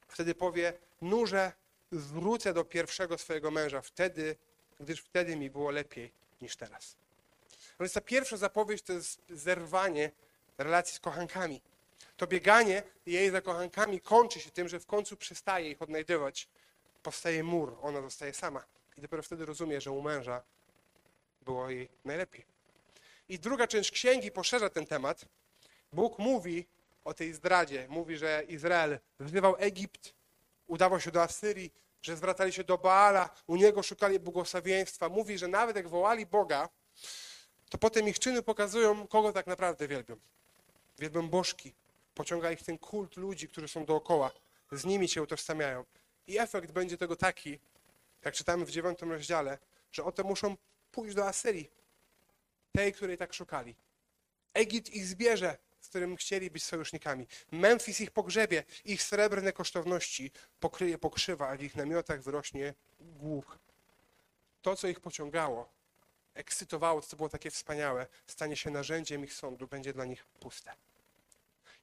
Wtedy 0.08 0.34
powie, 0.34 0.72
nurze, 1.00 1.52
wrócę 1.92 2.54
do 2.54 2.64
pierwszego 2.64 3.18
swojego 3.18 3.50
męża, 3.50 3.80
wtedy, 3.80 4.36
gdyż 4.80 5.00
wtedy 5.00 5.36
mi 5.36 5.50
było 5.50 5.70
lepiej 5.70 6.12
niż 6.40 6.56
teraz. 6.56 6.96
A 7.78 7.82
więc 7.82 7.92
ta 7.92 8.00
pierwsza 8.00 8.36
zapowiedź 8.36 8.82
to 8.82 8.92
jest 8.92 9.22
zerwanie 9.28 10.10
relacji 10.58 10.94
z 10.94 11.00
kochankami. 11.00 11.62
To 12.16 12.26
bieganie 12.26 12.82
jej 13.06 13.30
za 13.30 13.40
kochankami 13.40 14.00
kończy 14.00 14.40
się 14.40 14.50
tym, 14.50 14.68
że 14.68 14.80
w 14.80 14.86
końcu 14.86 15.16
przestaje 15.16 15.70
ich 15.70 15.82
odnajdywać. 15.82 16.48
Powstaje 17.02 17.44
mur, 17.44 17.78
ona 17.82 18.02
zostaje 18.02 18.34
sama. 18.34 18.64
I 18.96 19.00
dopiero 19.00 19.22
wtedy 19.22 19.46
rozumie, 19.46 19.80
że 19.80 19.90
u 19.90 20.02
męża 20.02 20.42
było 21.42 21.70
jej 21.70 21.88
najlepiej. 22.04 22.55
I 23.28 23.38
druga 23.38 23.66
część 23.66 23.90
księgi 23.90 24.30
poszerza 24.30 24.70
ten 24.70 24.86
temat. 24.86 25.24
Bóg 25.92 26.18
mówi 26.18 26.66
o 27.04 27.14
tej 27.14 27.32
zdradzie. 27.34 27.86
Mówi, 27.88 28.16
że 28.16 28.44
Izrael 28.48 28.98
wzywał 29.20 29.54
Egipt, 29.58 30.14
udawał 30.66 31.00
się 31.00 31.10
do 31.10 31.22
Asyrii, 31.22 31.72
że 32.02 32.16
zwracali 32.16 32.52
się 32.52 32.64
do 32.64 32.78
Baala, 32.78 33.30
u 33.46 33.56
niego 33.56 33.82
szukali 33.82 34.18
błogosławieństwa. 34.18 35.08
Mówi, 35.08 35.38
że 35.38 35.48
nawet 35.48 35.76
jak 35.76 35.88
wołali 35.88 36.26
Boga, 36.26 36.68
to 37.70 37.78
potem 37.78 38.08
ich 38.08 38.18
czyny 38.18 38.42
pokazują, 38.42 39.06
kogo 39.06 39.32
tak 39.32 39.46
naprawdę 39.46 39.88
wielbią. 39.88 40.16
Wielbią 40.98 41.28
bożki. 41.28 41.74
Pociąga 42.14 42.50
ich 42.50 42.62
ten 42.62 42.78
kult 42.78 43.16
ludzi, 43.16 43.48
którzy 43.48 43.68
są 43.68 43.84
dookoła. 43.84 44.30
Z 44.72 44.84
nimi 44.84 45.08
się 45.08 45.22
utożsamiają. 45.22 45.84
I 46.26 46.38
efekt 46.38 46.72
będzie 46.72 46.98
tego 46.98 47.16
taki, 47.16 47.58
jak 48.24 48.34
czytamy 48.34 48.64
w 48.64 48.70
dziewiątym 48.70 49.12
rozdziale, 49.12 49.58
że 49.92 50.04
oto 50.04 50.24
muszą 50.24 50.56
pójść 50.92 51.16
do 51.16 51.26
Asyrii, 51.26 51.70
tej, 52.76 52.92
której 52.92 53.16
tak 53.18 53.34
szukali. 53.34 53.74
Egipt 54.54 54.90
ich 54.90 55.06
zbierze, 55.06 55.58
z 55.80 55.88
którym 55.88 56.16
chcieli 56.16 56.50
być 56.50 56.64
sojusznikami. 56.64 57.26
Memphis 57.52 58.00
ich 58.00 58.10
pogrzebie, 58.10 58.64
ich 58.84 59.02
srebrne 59.02 59.52
kosztowności 59.52 60.30
pokryje 60.60 60.98
pokrzywa, 60.98 61.48
a 61.48 61.56
w 61.56 61.62
ich 61.62 61.76
namiotach 61.76 62.22
wyrośnie 62.22 62.74
głuk. 63.00 63.58
To, 64.62 64.76
co 64.76 64.88
ich 64.88 65.00
pociągało, 65.00 65.72
ekscytowało, 66.34 67.02
co 67.02 67.16
było 67.16 67.28
takie 67.28 67.50
wspaniałe, 67.50 68.06
stanie 68.26 68.56
się 68.56 68.70
narzędziem 68.70 69.24
ich 69.24 69.34
sądu, 69.34 69.68
będzie 69.68 69.92
dla 69.92 70.04
nich 70.04 70.26
puste. 70.40 70.72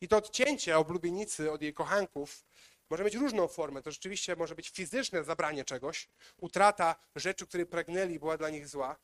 I 0.02 0.08
to 0.08 0.18
odcięcie 0.18 0.78
oblubienicy 0.78 1.52
od 1.52 1.62
jej 1.62 1.74
kochanków 1.74 2.46
może 2.90 3.04
mieć 3.04 3.16
różną 3.16 3.48
formę. 3.48 3.82
To 3.82 3.92
rzeczywiście 3.92 4.36
może 4.36 4.56
być 4.56 4.70
fizyczne 4.70 5.24
zabranie 5.24 5.66
czegoś, 5.66 6.10
utrata 6.38 6.96
rzeczy, 7.16 7.48
której 7.48 7.66
pragnęli, 7.66 8.20
była 8.20 8.38
dla 8.38 8.50
nich 8.50 8.68
zła, 8.68 8.96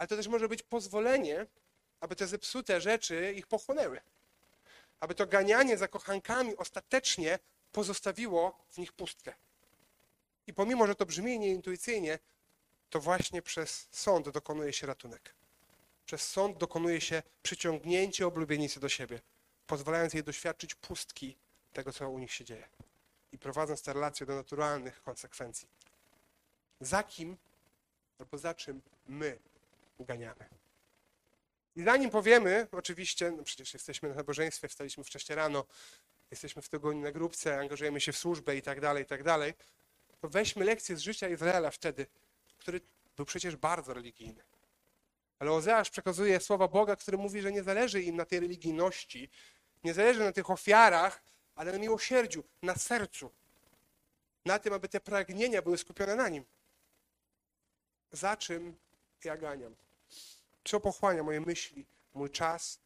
ale 0.00 0.08
to 0.08 0.16
też 0.16 0.28
może 0.28 0.48
być 0.48 0.62
pozwolenie, 0.62 1.46
aby 2.00 2.16
te 2.16 2.26
zepsute 2.26 2.80
rzeczy 2.80 3.34
ich 3.36 3.46
pochłonęły. 3.46 4.00
Aby 5.00 5.14
to 5.14 5.26
ganianie 5.26 5.78
za 5.78 5.88
kochankami 5.88 6.56
ostatecznie 6.56 7.38
pozostawiło 7.72 8.64
w 8.70 8.78
nich 8.78 8.92
pustkę. 8.92 9.34
I 10.46 10.54
pomimo, 10.54 10.86
że 10.86 10.94
to 10.94 11.06
brzmi 11.06 11.38
nieintuicyjnie, 11.38 12.18
to 12.90 13.00
właśnie 13.00 13.42
przez 13.42 13.88
sąd 13.90 14.28
dokonuje 14.28 14.72
się 14.72 14.86
ratunek. 14.86 15.34
Przez 16.06 16.22
sąd 16.22 16.58
dokonuje 16.58 17.00
się 17.00 17.22
przyciągnięcie 17.42 18.26
oblubienicy 18.26 18.80
do 18.80 18.88
siebie, 18.88 19.20
pozwalając 19.66 20.14
jej 20.14 20.24
doświadczyć 20.24 20.74
pustki 20.74 21.36
tego, 21.72 21.92
co 21.92 22.10
u 22.10 22.18
nich 22.18 22.32
się 22.32 22.44
dzieje. 22.44 22.68
I 23.32 23.38
prowadząc 23.38 23.82
tę 23.82 23.92
relację 23.92 24.26
do 24.26 24.34
naturalnych 24.34 25.02
konsekwencji. 25.02 25.68
Za 26.80 27.02
kim 27.02 27.36
albo 28.18 28.38
za 28.38 28.54
czym 28.54 28.82
my 29.06 29.38
uganiamy. 30.00 30.48
I 31.76 31.82
zanim 31.82 32.10
powiemy, 32.10 32.66
oczywiście, 32.72 33.30
no 33.30 33.42
przecież 33.42 33.74
jesteśmy 33.74 34.08
na 34.08 34.14
nabożeństwie, 34.14 34.68
wstaliśmy 34.68 35.04
wcześniej 35.04 35.36
rano, 35.36 35.64
jesteśmy 36.30 36.62
w 36.62 36.68
tygodniu 36.68 37.02
na 37.02 37.12
grupce, 37.12 37.58
angażujemy 37.58 38.00
się 38.00 38.12
w 38.12 38.18
służbę 38.18 38.56
i 38.56 38.62
tak 38.62 38.80
dalej, 38.80 39.02
i 39.02 39.06
tak 39.06 39.22
dalej, 39.22 39.54
to 40.20 40.28
weźmy 40.28 40.64
lekcję 40.64 40.96
z 40.96 41.00
życia 41.00 41.28
Izraela 41.28 41.70
wtedy, 41.70 42.06
który 42.58 42.80
był 43.16 43.26
przecież 43.26 43.56
bardzo 43.56 43.94
religijny. 43.94 44.42
Ale 45.38 45.52
Ozeasz 45.52 45.90
przekazuje 45.90 46.40
słowa 46.40 46.68
Boga, 46.68 46.96
który 46.96 47.18
mówi, 47.18 47.40
że 47.40 47.52
nie 47.52 47.62
zależy 47.62 48.02
im 48.02 48.16
na 48.16 48.24
tej 48.24 48.40
religijności, 48.40 49.30
nie 49.84 49.94
zależy 49.94 50.20
na 50.20 50.32
tych 50.32 50.50
ofiarach, 50.50 51.22
ale 51.54 51.72
na 51.72 51.78
miłosierdziu, 51.78 52.44
na 52.62 52.74
sercu. 52.74 53.30
Na 54.44 54.58
tym, 54.58 54.72
aby 54.72 54.88
te 54.88 55.00
pragnienia 55.00 55.62
były 55.62 55.78
skupione 55.78 56.16
na 56.16 56.28
nim. 56.28 56.44
Za 58.12 58.36
czym 58.36 58.76
ja 59.24 59.36
ganiam? 59.36 59.74
Co 60.70 60.80
pochłania 60.80 61.22
moje 61.22 61.40
myśli, 61.40 61.86
mój 62.14 62.30
czas, 62.30 62.78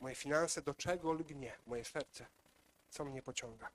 moje 0.00 0.14
finanse, 0.14 0.62
do 0.62 0.74
czego 0.74 1.12
lgnie 1.12 1.52
moje 1.66 1.84
serce? 1.84 2.26
Co 2.90 3.04
mnie 3.04 3.22
pociąga? 3.22 3.70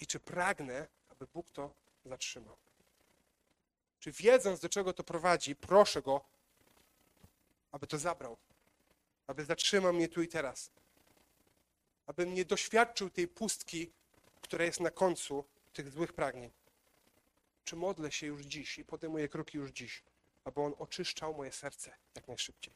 I 0.00 0.06
czy 0.06 0.20
pragnę, 0.20 0.86
aby 1.08 1.26
Bóg 1.26 1.50
to 1.50 1.70
zatrzymał? 2.04 2.56
Czy 4.00 4.12
wiedząc, 4.12 4.60
do 4.60 4.68
czego 4.68 4.92
to 4.92 5.04
prowadzi, 5.04 5.56
proszę 5.56 6.02
Go, 6.02 6.24
aby 7.72 7.86
to 7.86 7.98
zabrał, 7.98 8.36
aby 9.26 9.44
zatrzymał 9.44 9.92
mnie 9.92 10.08
tu 10.08 10.22
i 10.22 10.28
teraz, 10.28 10.70
abym 12.06 12.34
nie 12.34 12.44
doświadczył 12.44 13.10
tej 13.10 13.28
pustki, 13.28 13.90
która 14.42 14.64
jest 14.64 14.80
na 14.80 14.90
końcu 14.90 15.44
tych 15.72 15.90
złych 15.90 16.12
pragnień. 16.12 16.50
Czy 17.64 17.76
modlę 17.76 18.12
się 18.12 18.26
już 18.26 18.42
dziś 18.42 18.78
i 18.78 18.84
podejmuję 18.84 19.28
kroki 19.28 19.58
już 19.58 19.70
dziś, 19.70 20.02
aby 20.44 20.60
On 20.60 20.74
oczyszczał 20.78 21.34
moje 21.34 21.52
serce 21.52 21.90
jak 22.14 22.28
najszybciej. 22.28 22.74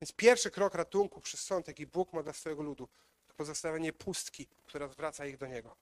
Więc 0.00 0.12
pierwszy 0.12 0.50
krok 0.50 0.74
ratunku 0.74 1.20
przez 1.20 1.40
sąd, 1.40 1.68
jaki 1.68 1.86
Bóg 1.86 2.12
ma 2.12 2.22
dla 2.22 2.32
swojego 2.32 2.62
ludu, 2.62 2.88
to 3.28 3.34
pozostawienie 3.34 3.92
pustki, 3.92 4.46
która 4.66 4.88
zwraca 4.88 5.26
ich 5.26 5.38
do 5.38 5.46
Niego. 5.46 5.76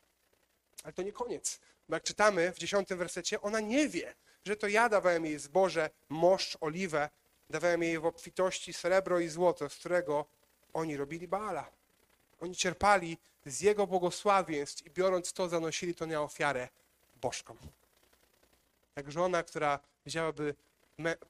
Ale 0.84 0.92
to 0.92 1.02
nie 1.02 1.12
koniec, 1.12 1.60
bo 1.88 1.96
jak 1.96 2.02
czytamy 2.02 2.52
w 2.52 2.58
dziesiątym 2.58 2.98
wersecie, 2.98 3.40
ona 3.40 3.60
nie 3.60 3.88
wie, 3.88 4.14
że 4.44 4.56
to 4.56 4.68
ja 4.68 4.88
dawałem 4.88 5.24
jej 5.24 5.38
zboże, 5.38 5.90
moszcz, 6.08 6.56
oliwę, 6.60 7.10
dawałem 7.50 7.82
jej 7.82 7.98
w 7.98 8.06
obfitości 8.06 8.72
srebro 8.72 9.20
i 9.20 9.28
złoto, 9.28 9.68
z 9.68 9.76
którego 9.76 10.24
oni 10.72 10.96
robili 10.96 11.28
Baala. 11.28 11.70
Oni 12.40 12.56
czerpali 12.56 13.18
z 13.46 13.60
jego 13.60 13.86
błogosławieństw 13.86 14.86
i 14.86 14.90
biorąc 14.90 15.32
to, 15.32 15.48
zanosili 15.48 15.94
to 15.94 16.06
na 16.06 16.22
ofiarę 16.22 16.68
bożkom. 17.20 17.56
Jak 18.96 19.12
żona, 19.12 19.42
która 19.42 19.78
wzięłaby 20.10 20.54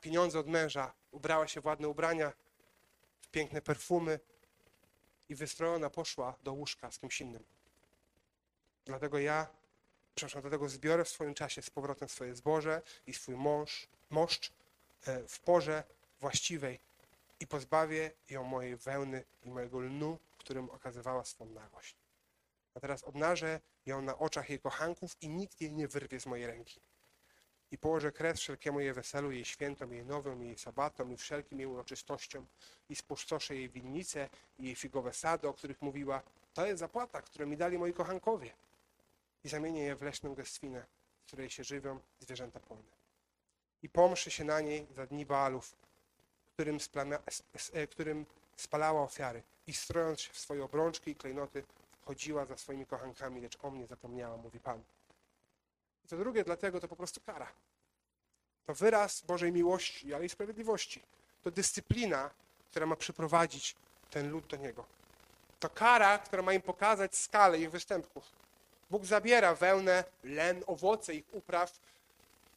pieniądze 0.00 0.38
od 0.38 0.48
męża, 0.48 0.92
ubrała 1.10 1.48
się 1.48 1.60
w 1.60 1.64
ładne 1.64 1.88
ubrania, 1.88 2.32
w 3.20 3.28
piękne 3.28 3.62
perfumy 3.62 4.20
i 5.28 5.34
wystrojona 5.34 5.90
poszła 5.90 6.34
do 6.42 6.52
łóżka 6.52 6.90
z 6.90 6.98
kimś 6.98 7.20
innym. 7.20 7.44
Dlatego 8.84 9.18
ja, 9.18 9.46
przepraszam, 10.14 10.42
dlatego 10.42 10.68
zbiorę 10.68 11.04
w 11.04 11.08
swoim 11.08 11.34
czasie 11.34 11.62
z 11.62 11.70
powrotem 11.70 12.08
swoje 12.08 12.34
zboże 12.34 12.82
i 13.06 13.14
swój 13.14 13.36
mąż, 13.36 13.88
moszcz 14.10 14.52
e, 15.06 15.28
w 15.28 15.40
porze 15.40 15.84
właściwej 16.20 16.80
i 17.40 17.46
pozbawię 17.46 18.10
ją 18.30 18.44
mojej 18.44 18.76
wełny 18.76 19.24
i 19.42 19.50
mojego 19.50 19.80
lnu, 19.80 20.18
którym 20.38 20.70
okazywała 20.70 21.24
swą 21.24 21.46
nagość. 21.46 21.96
A 22.74 22.80
teraz 22.80 23.04
obnażę 23.04 23.60
ją 23.86 24.02
na 24.02 24.18
oczach 24.18 24.50
jej 24.50 24.58
kochanków 24.58 25.16
i 25.20 25.28
nikt 25.28 25.60
jej 25.60 25.72
nie 25.72 25.88
wyrwie 25.88 26.20
z 26.20 26.26
mojej 26.26 26.46
ręki. 26.46 26.80
I 27.70 27.78
położę 27.78 28.12
kres 28.12 28.40
wszelkiemu 28.40 28.80
jej 28.80 28.92
weselu, 28.92 29.32
jej 29.32 29.44
świętom, 29.44 29.92
jej 29.92 30.04
nowym, 30.04 30.42
jej 30.42 30.58
sabatom 30.58 31.12
i 31.12 31.16
wszelkim 31.16 31.58
jej 31.58 31.66
uroczystościom 31.66 32.46
i 32.88 32.96
spustoszę 32.96 33.56
jej 33.56 33.68
winnice 33.68 34.28
i 34.58 34.64
jej 34.64 34.74
figowe 34.74 35.12
sady, 35.12 35.48
o 35.48 35.54
których 35.54 35.82
mówiła. 35.82 36.22
To 36.54 36.66
jest 36.66 36.80
zapłata, 36.80 37.22
którą 37.22 37.46
mi 37.46 37.56
dali 37.56 37.78
moi 37.78 37.92
kochankowie. 37.92 38.52
I 39.44 39.48
zamienię 39.48 39.82
je 39.82 39.96
w 39.96 40.02
leśną 40.02 40.34
gęstwinę, 40.34 40.86
w 41.22 41.26
której 41.26 41.50
się 41.50 41.64
żywią 41.64 42.00
zwierzęta 42.20 42.60
polne. 42.60 42.90
I 43.82 43.88
pomszy 43.88 44.30
się 44.30 44.44
na 44.44 44.60
niej 44.60 44.86
za 44.96 45.06
dni 45.06 45.26
Baalów, 45.26 45.76
którym, 46.46 46.78
splamia- 46.78 47.86
którym 47.90 48.26
spalała 48.56 49.02
ofiary 49.02 49.42
i 49.66 49.72
strojąc 49.72 50.20
się 50.20 50.32
w 50.32 50.38
swoje 50.38 50.64
obrączki 50.64 51.10
i 51.10 51.14
klejnoty, 51.14 51.64
chodziła 52.04 52.46
za 52.46 52.56
swoimi 52.56 52.86
kochankami, 52.86 53.40
lecz 53.40 53.58
o 53.62 53.70
mnie 53.70 53.86
zapomniała, 53.86 54.36
mówi 54.36 54.60
Pan. 54.60 54.82
To 56.10 56.16
drugie, 56.16 56.44
dlatego 56.44 56.80
to 56.80 56.88
po 56.88 56.96
prostu 56.96 57.20
kara. 57.20 57.52
To 58.66 58.74
wyraz 58.74 59.20
Bożej 59.20 59.52
miłości, 59.52 60.14
ale 60.14 60.24
i 60.24 60.28
sprawiedliwości. 60.28 61.02
To 61.42 61.50
dyscyplina, 61.50 62.30
która 62.70 62.86
ma 62.86 62.96
przyprowadzić 62.96 63.76
ten 64.10 64.30
lud 64.30 64.46
do 64.46 64.56
Niego. 64.56 64.84
To 65.60 65.68
kara, 65.68 66.18
która 66.18 66.42
ma 66.42 66.52
im 66.52 66.62
pokazać 66.62 67.16
skalę 67.16 67.58
ich 67.58 67.70
występków. 67.70 68.32
Bóg 68.90 69.04
zabiera 69.04 69.54
wełnę, 69.54 70.04
len, 70.24 70.64
owoce 70.66 71.14
ich 71.14 71.24
upraw, 71.32 71.80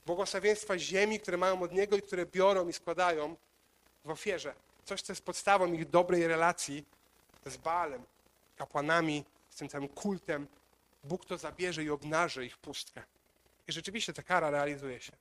błogosławieństwa 0.05 0.77
ziemi, 0.79 1.19
które 1.19 1.37
mają 1.37 1.61
od 1.61 1.71
Niego 1.71 1.97
i 1.97 2.01
które 2.01 2.25
biorą 2.25 2.67
i 2.67 2.73
składają 2.73 3.35
w 4.05 4.09
ofierze. 4.09 4.53
Coś, 4.85 5.01
co 5.01 5.13
jest 5.13 5.25
podstawą 5.25 5.73
ich 5.73 5.89
dobrej 5.89 6.27
relacji 6.27 6.85
z 7.45 7.57
Baalem, 7.57 8.03
kapłanami, 8.57 9.25
z 9.49 9.55
tym 9.55 9.69
całym 9.69 9.87
kultem. 9.87 10.47
Bóg 11.03 11.25
to 11.25 11.37
zabierze 11.37 11.83
i 11.83 11.89
obnaży 11.89 12.45
ich 12.45 12.57
pustkę. 12.57 13.03
I 13.67 13.71
rzeczywiście 13.71 14.13
ta 14.13 14.23
kara 14.23 14.49
realizuje 14.49 15.01
się. 15.01 15.11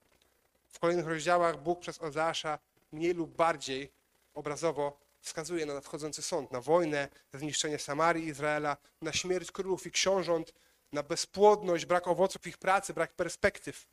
W 0.68 0.78
kolejnych 0.78 1.07
rozdziałach 1.07 1.62
Bóg 1.62 1.81
przez 1.81 2.02
Ozeasza 2.02 2.59
mniej 2.92 3.14
lub 3.14 3.37
bardziej 3.37 3.92
obrazowo 4.35 4.98
wskazuje 5.20 5.66
na 5.66 5.74
nadchodzący 5.74 6.22
sąd, 6.22 6.52
na 6.52 6.61
wojnę, 6.61 7.09
zniszczenie 7.33 7.78
Samarii 7.78 8.26
Izraela, 8.26 8.76
na 9.02 9.12
śmierć 9.12 9.52
królów 9.52 9.87
i 9.87 9.90
książąt, 9.90 10.52
na 10.92 11.02
bezpłodność, 11.02 11.87
brak 11.87 12.07
owoców 12.07 12.46
ich 12.46 12.59
pracy, 12.59 12.94
brak 12.94 13.12
perspektyw. 13.12 13.87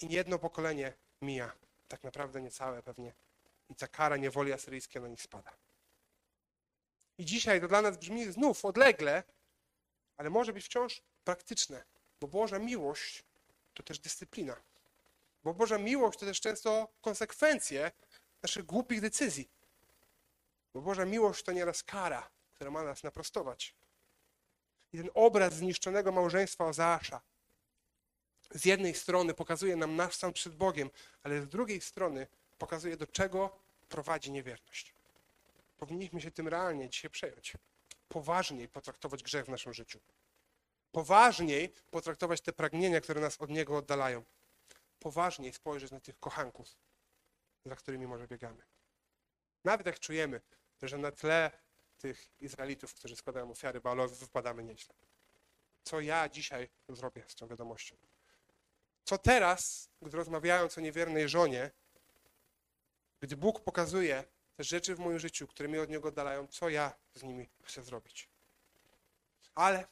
I 0.00 0.12
jedno 0.12 0.38
pokolenie 0.38 0.92
mija, 1.22 1.52
tak 1.88 2.04
naprawdę 2.04 2.42
niecałe 2.42 2.82
pewnie. 2.82 3.12
I 3.68 3.74
ta 3.74 3.88
kara 3.88 4.16
niewoli 4.16 4.52
asyryjskiej 4.52 5.02
na 5.02 5.08
nich 5.08 5.22
spada. 5.22 5.52
I 7.18 7.24
dzisiaj 7.24 7.60
to 7.60 7.68
dla 7.68 7.82
nas 7.82 7.96
brzmi 7.96 8.32
znów 8.32 8.64
odlegle, 8.64 9.22
ale 10.16 10.30
może 10.30 10.52
być 10.52 10.64
wciąż 10.64 11.02
praktyczne, 11.24 11.84
bo 12.20 12.28
Boża 12.28 12.58
miłość 12.58 13.24
to 13.74 13.82
też 13.82 13.98
dyscyplina. 13.98 14.56
Bo 15.44 15.54
Boża 15.54 15.78
miłość 15.78 16.18
to 16.18 16.26
też 16.26 16.40
często 16.40 16.88
konsekwencje 17.00 17.92
naszych 18.42 18.66
głupich 18.66 19.00
decyzji. 19.00 19.48
Bo 20.74 20.80
Boża 20.80 21.04
miłość 21.04 21.42
to 21.42 21.52
nieraz 21.52 21.82
kara, 21.82 22.30
która 22.54 22.70
ma 22.70 22.82
nas 22.82 23.02
naprostować. 23.02 23.74
I 24.92 24.98
ten 24.98 25.10
obraz 25.14 25.54
zniszczonego 25.54 26.12
małżeństwa 26.12 26.64
Ozeasza 26.64 27.20
z 28.50 28.64
jednej 28.64 28.94
strony 28.94 29.34
pokazuje 29.34 29.76
nam 29.76 29.96
nasz 29.96 30.14
stan 30.14 30.32
przed 30.32 30.54
Bogiem, 30.54 30.90
ale 31.22 31.42
z 31.42 31.48
drugiej 31.48 31.80
strony 31.80 32.26
pokazuje, 32.58 32.96
do 32.96 33.06
czego 33.06 33.58
prowadzi 33.88 34.30
niewierność. 34.30 34.94
Powinniśmy 35.78 36.20
się 36.20 36.30
tym 36.30 36.48
realnie 36.48 36.88
dzisiaj 36.88 37.10
przejąć. 37.10 37.52
Poważniej 38.08 38.68
potraktować 38.68 39.22
grzech 39.22 39.46
w 39.46 39.48
naszym 39.48 39.74
życiu. 39.74 40.00
Poważniej 40.92 41.72
potraktować 41.90 42.40
te 42.40 42.52
pragnienia, 42.52 43.00
które 43.00 43.20
nas 43.20 43.40
od 43.40 43.50
Niego 43.50 43.76
oddalają. 43.76 44.24
Poważniej 44.98 45.52
spojrzeć 45.52 45.90
na 45.90 46.00
tych 46.00 46.20
kochanków, 46.20 46.76
za 47.64 47.76
którymi 47.76 48.06
może 48.06 48.28
biegamy. 48.28 48.62
Nawet 49.64 49.86
jak 49.86 50.00
czujemy, 50.00 50.40
że 50.82 50.98
na 50.98 51.12
tle 51.12 51.50
tych 51.98 52.28
Izraelitów, 52.40 52.94
którzy 52.94 53.16
składają 53.16 53.50
ofiary 53.50 53.80
Baalowi, 53.80 54.16
wypadamy 54.16 54.64
nieźle. 54.64 54.94
Co 55.84 56.00
ja 56.00 56.28
dzisiaj 56.28 56.68
zrobię 56.88 57.24
z 57.28 57.34
tą 57.34 57.48
wiadomością? 57.48 57.96
Co 59.04 59.18
teraz, 59.18 59.90
gdy 60.02 60.16
rozmawiając 60.16 60.78
o 60.78 60.80
niewiernej 60.80 61.28
żonie, 61.28 61.70
gdy 63.20 63.36
Bóg 63.36 63.60
pokazuje 63.60 64.24
te 64.56 64.64
rzeczy 64.64 64.94
w 64.94 64.98
moim 64.98 65.18
życiu, 65.18 65.46
które 65.46 65.68
mnie 65.68 65.82
od 65.82 65.90
Niego 65.90 66.08
oddalają, 66.08 66.46
co 66.46 66.68
ja 66.68 66.94
z 67.14 67.22
nimi 67.22 67.48
chcę 67.62 67.82
zrobić? 67.82 68.28
Ale, 69.54 69.86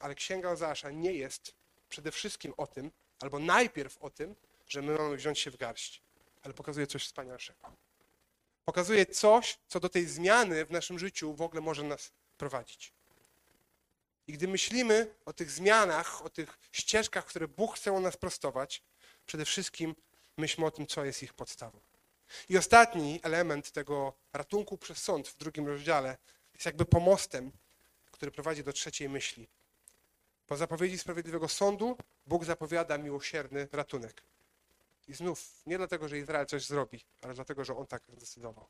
ale 0.00 0.14
Księga 0.14 0.50
Ozeasza 0.50 0.90
nie 0.90 1.12
jest 1.12 1.54
przede 1.88 2.12
wszystkim 2.12 2.54
o 2.56 2.66
tym, 2.66 2.90
albo 3.20 3.38
najpierw 3.38 3.98
o 3.98 4.10
tym, 4.10 4.36
że 4.66 4.82
my 4.82 4.98
mamy 4.98 5.16
wziąć 5.16 5.38
się 5.38 5.50
w 5.50 5.56
garść, 5.56 6.02
ale 6.42 6.54
pokazuje 6.54 6.86
coś 6.86 7.04
wspanialszego. 7.04 7.72
Pokazuje 8.64 9.06
coś, 9.06 9.58
co 9.68 9.80
do 9.80 9.88
tej 9.88 10.06
zmiany 10.06 10.64
w 10.64 10.70
naszym 10.70 10.98
życiu 10.98 11.34
w 11.34 11.42
ogóle 11.42 11.60
może 11.60 11.82
nas 11.82 12.12
prowadzić. 12.36 12.92
I 14.26 14.32
gdy 14.32 14.48
myślimy 14.48 15.14
o 15.24 15.32
tych 15.32 15.50
zmianach, 15.50 16.24
o 16.24 16.30
tych 16.30 16.58
ścieżkach, 16.72 17.24
które 17.26 17.48
Bóg 17.48 17.76
chce 17.76 17.92
u 17.92 18.00
nas 18.00 18.16
prostować, 18.16 18.82
przede 19.26 19.44
wszystkim 19.44 19.94
myślmy 20.36 20.66
o 20.66 20.70
tym, 20.70 20.86
co 20.86 21.04
jest 21.04 21.22
ich 21.22 21.34
podstawą. 21.34 21.80
I 22.48 22.58
ostatni 22.58 23.20
element 23.22 23.70
tego 23.70 24.12
ratunku 24.32 24.78
przez 24.78 24.98
sąd 24.98 25.28
w 25.28 25.36
drugim 25.36 25.66
rozdziale 25.66 26.16
jest 26.54 26.66
jakby 26.66 26.84
pomostem, 26.84 27.52
który 28.10 28.30
prowadzi 28.30 28.64
do 28.64 28.72
trzeciej 28.72 29.08
myśli. 29.08 29.48
Po 30.46 30.56
zapowiedzi 30.56 30.98
sprawiedliwego 30.98 31.48
sądu 31.48 31.96
Bóg 32.26 32.44
zapowiada 32.44 32.98
miłosierny 32.98 33.68
ratunek. 33.72 34.22
I 35.08 35.14
znów, 35.14 35.62
nie 35.66 35.78
dlatego, 35.78 36.08
że 36.08 36.18
Izrael 36.18 36.46
coś 36.46 36.66
zrobi, 36.66 37.04
ale 37.22 37.34
dlatego, 37.34 37.64
że 37.64 37.76
On 37.76 37.86
tak 37.86 38.02
zdecydował. 38.16 38.66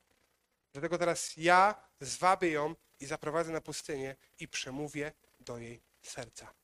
Dlatego 0.73 0.99
teraz 0.99 1.37
ja 1.37 1.75
zwabię 2.01 2.51
ją 2.51 2.75
i 3.01 3.07
zaprowadzę 3.07 3.53
na 3.53 3.61
pustynię 3.61 4.17
i 4.41 4.49
przemówię 4.49 5.13
do 5.41 5.59
jej 5.59 5.83
serca. 6.03 6.55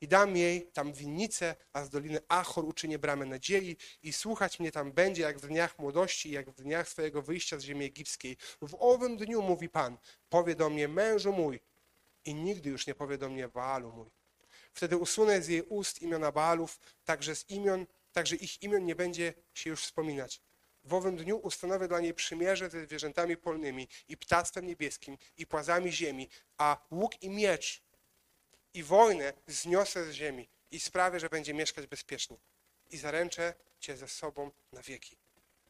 I 0.00 0.08
dam 0.08 0.36
jej 0.36 0.66
tam 0.66 0.92
winnicę, 0.92 1.56
a 1.72 1.84
z 1.84 1.90
doliny 1.90 2.20
Achor 2.28 2.64
uczynię 2.64 2.98
bramę 2.98 3.26
nadziei 3.26 3.76
i 4.02 4.12
słuchać 4.12 4.60
mnie 4.60 4.72
tam 4.72 4.92
będzie 4.92 5.22
jak 5.22 5.38
w 5.38 5.46
dniach 5.46 5.78
młodości 5.78 6.30
jak 6.30 6.50
w 6.50 6.62
dniach 6.62 6.88
swojego 6.88 7.22
wyjścia 7.22 7.58
z 7.58 7.62
ziemi 7.62 7.84
egipskiej. 7.84 8.36
W 8.62 8.76
owym 8.78 9.16
dniu, 9.16 9.42
mówi 9.42 9.68
Pan, 9.68 9.98
powie 10.28 10.54
do 10.54 10.70
mnie 10.70 10.88
mężu 10.88 11.32
mój 11.32 11.60
i 12.24 12.34
nigdy 12.34 12.70
już 12.70 12.86
nie 12.86 12.94
powie 12.94 13.18
do 13.18 13.28
mnie 13.28 13.48
Baalu 13.48 13.92
mój. 13.92 14.10
Wtedy 14.72 14.96
usunę 14.96 15.42
z 15.42 15.48
jej 15.48 15.62
ust 15.62 16.02
imiona 16.02 16.32
Baalów, 16.32 16.80
także 17.04 17.36
z 17.36 17.50
imion, 17.50 17.86
także 18.12 18.36
ich 18.36 18.62
imion 18.62 18.84
nie 18.84 18.94
będzie 18.94 19.34
się 19.54 19.70
już 19.70 19.82
wspominać. 19.82 20.40
W 20.84 20.94
owym 20.94 21.16
dniu 21.16 21.36
ustanowię 21.36 21.88
dla 21.88 22.00
niej 22.00 22.14
przymierze 22.14 22.70
ze 22.70 22.84
zwierzętami 22.84 23.36
polnymi 23.36 23.88
i 24.08 24.16
ptactwem 24.16 24.66
niebieskim 24.66 25.18
i 25.36 25.46
płazami 25.46 25.92
ziemi, 25.92 26.28
a 26.58 26.86
łuk 26.90 27.22
i 27.22 27.30
miecz 27.30 27.82
i 28.74 28.82
wojnę 28.82 29.32
zniosę 29.46 30.04
z 30.04 30.12
ziemi 30.12 30.48
i 30.70 30.80
sprawię, 30.80 31.20
że 31.20 31.28
będzie 31.28 31.54
mieszkać 31.54 31.86
bezpiecznie. 31.86 32.36
I 32.90 32.98
zaręczę 32.98 33.54
cię 33.80 33.96
ze 33.96 34.08
sobą 34.08 34.50
na 34.72 34.82
wieki. 34.82 35.16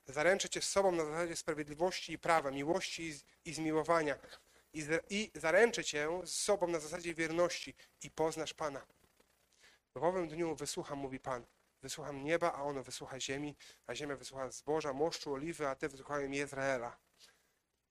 Zaręczę 0.06 0.48
cię 0.48 0.62
z 0.62 0.68
sobą 0.68 0.92
na 0.92 1.04
zasadzie 1.04 1.36
sprawiedliwości 1.36 2.12
i 2.12 2.18
prawa, 2.18 2.50
miłości 2.50 3.02
i, 3.02 3.50
i 3.50 3.54
zmiłowania. 3.54 4.18
I, 4.74 5.30
zaręczę 5.34 5.84
cię 5.84 6.08
z 6.24 6.34
sobą 6.34 6.66
na 6.66 6.80
zasadzie 6.80 7.14
wierności 7.14 7.74
i 8.02 8.10
poznasz 8.10 8.54
Pana. 8.54 8.86
W 9.94 10.04
owym 10.04 10.28
dniu 10.28 10.54
wysłucham, 10.54 10.98
mówi 10.98 11.20
Pan. 11.20 11.46
Wysłucham 11.82 12.24
nieba, 12.24 12.52
a 12.52 12.62
ono 12.62 12.82
wysłucha 12.82 13.20
ziemi, 13.20 13.56
a 13.86 13.94
ziemia 13.94 14.16
wysłucha 14.16 14.50
zboża, 14.50 14.92
moszczu, 14.92 15.32
oliwy, 15.32 15.68
a 15.68 15.74
te 15.74 15.88
wysłuchają 15.88 16.30
Izraela. 16.30 16.96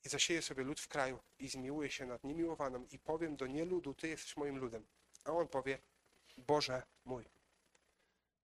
I 0.06 0.10
zasieję 0.10 0.42
sobie 0.42 0.64
lud 0.64 0.80
w 0.80 0.88
kraju 0.88 1.20
i 1.40 1.50
zmiłuję 1.50 1.90
się 1.90 2.06
nad 2.06 2.24
niemiłowaną 2.24 2.86
i 2.92 3.00
powiem 3.00 3.36
do 3.36 3.48
nieludu, 3.48 3.94
Ty 3.94 4.08
jesteś 4.08 4.38
moim 4.38 4.58
ludem. 4.58 4.88
A 5.24 5.32
on 5.32 5.48
powie, 5.48 5.80
Boże 6.38 6.84
mój. 7.06 7.26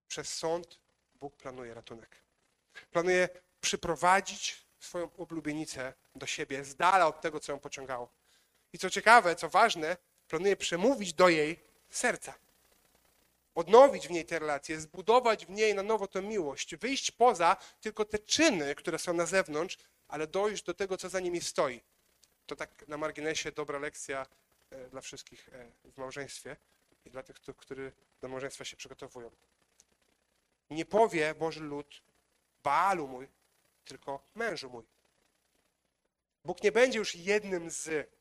Przez 0.08 0.34
sąd 0.34 0.80
Bóg 1.16 1.36
planuje 1.36 1.74
ratunek. 1.74 2.22
Planuje 2.92 3.30
przyprowadzić 3.62 4.66
swoją 4.80 5.16
oblubienicę 5.18 5.94
do 6.16 6.26
siebie, 6.26 6.66
z 6.66 6.76
dala 6.76 7.08
od 7.08 7.22
tego, 7.22 7.40
co 7.40 7.52
ją 7.52 7.60
pociągało. 7.60 8.10
I 8.76 8.78
co 8.78 8.90
ciekawe, 8.90 9.36
co 9.36 9.50
ważne, 9.50 9.98
planuje 10.28 10.56
przemówić 10.56 11.14
do 11.14 11.30
jej 11.30 11.60
serca. 11.90 12.34
Odnowić 13.56 14.08
w 14.08 14.12
niej 14.12 14.26
te 14.26 14.40
relacje, 14.40 14.80
zbudować 14.80 15.46
w 15.46 15.50
niej 15.50 15.76
na 15.76 15.84
nowo 15.84 16.08
tę 16.08 16.22
miłość, 16.22 16.76
wyjść 16.76 17.12
poza 17.12 17.58
tylko 17.82 18.06
te 18.06 18.20
czyny, 18.20 18.76
które 18.76 19.00
są 19.00 19.14
na 19.14 19.26
zewnątrz, 19.26 19.78
ale 20.08 20.28
dojść 20.28 20.64
do 20.64 20.74
tego, 20.74 20.98
co 20.98 21.10
za 21.10 21.20
nimi 21.20 21.42
stoi. 21.42 21.82
To 22.46 22.56
tak 22.56 22.88
na 22.88 22.98
marginesie 22.98 23.52
dobra 23.52 23.80
lekcja 23.80 24.26
e, 24.70 24.90
dla 24.90 25.02
wszystkich 25.02 25.50
e, 25.50 25.72
w 25.92 25.98
małżeństwie 25.98 26.56
i 27.06 27.10
dla 27.10 27.24
tych, 27.24 27.36
któ- 27.36 27.54
którzy 27.54 27.92
do 28.22 28.28
małżeństwa 28.28 28.66
się 28.66 28.78
przygotowują. 28.78 29.32
Nie 30.70 30.86
powie 30.86 31.36
Boży 31.36 31.60
lud, 31.64 32.02
Baalu 32.64 33.08
mój, 33.08 33.28
tylko 33.86 34.20
mężu 34.36 34.70
mój. 34.70 34.84
Bóg 36.46 36.64
nie 36.64 36.72
będzie 36.72 37.00
już 37.00 37.16
jednym 37.16 37.70
z, 37.70 38.15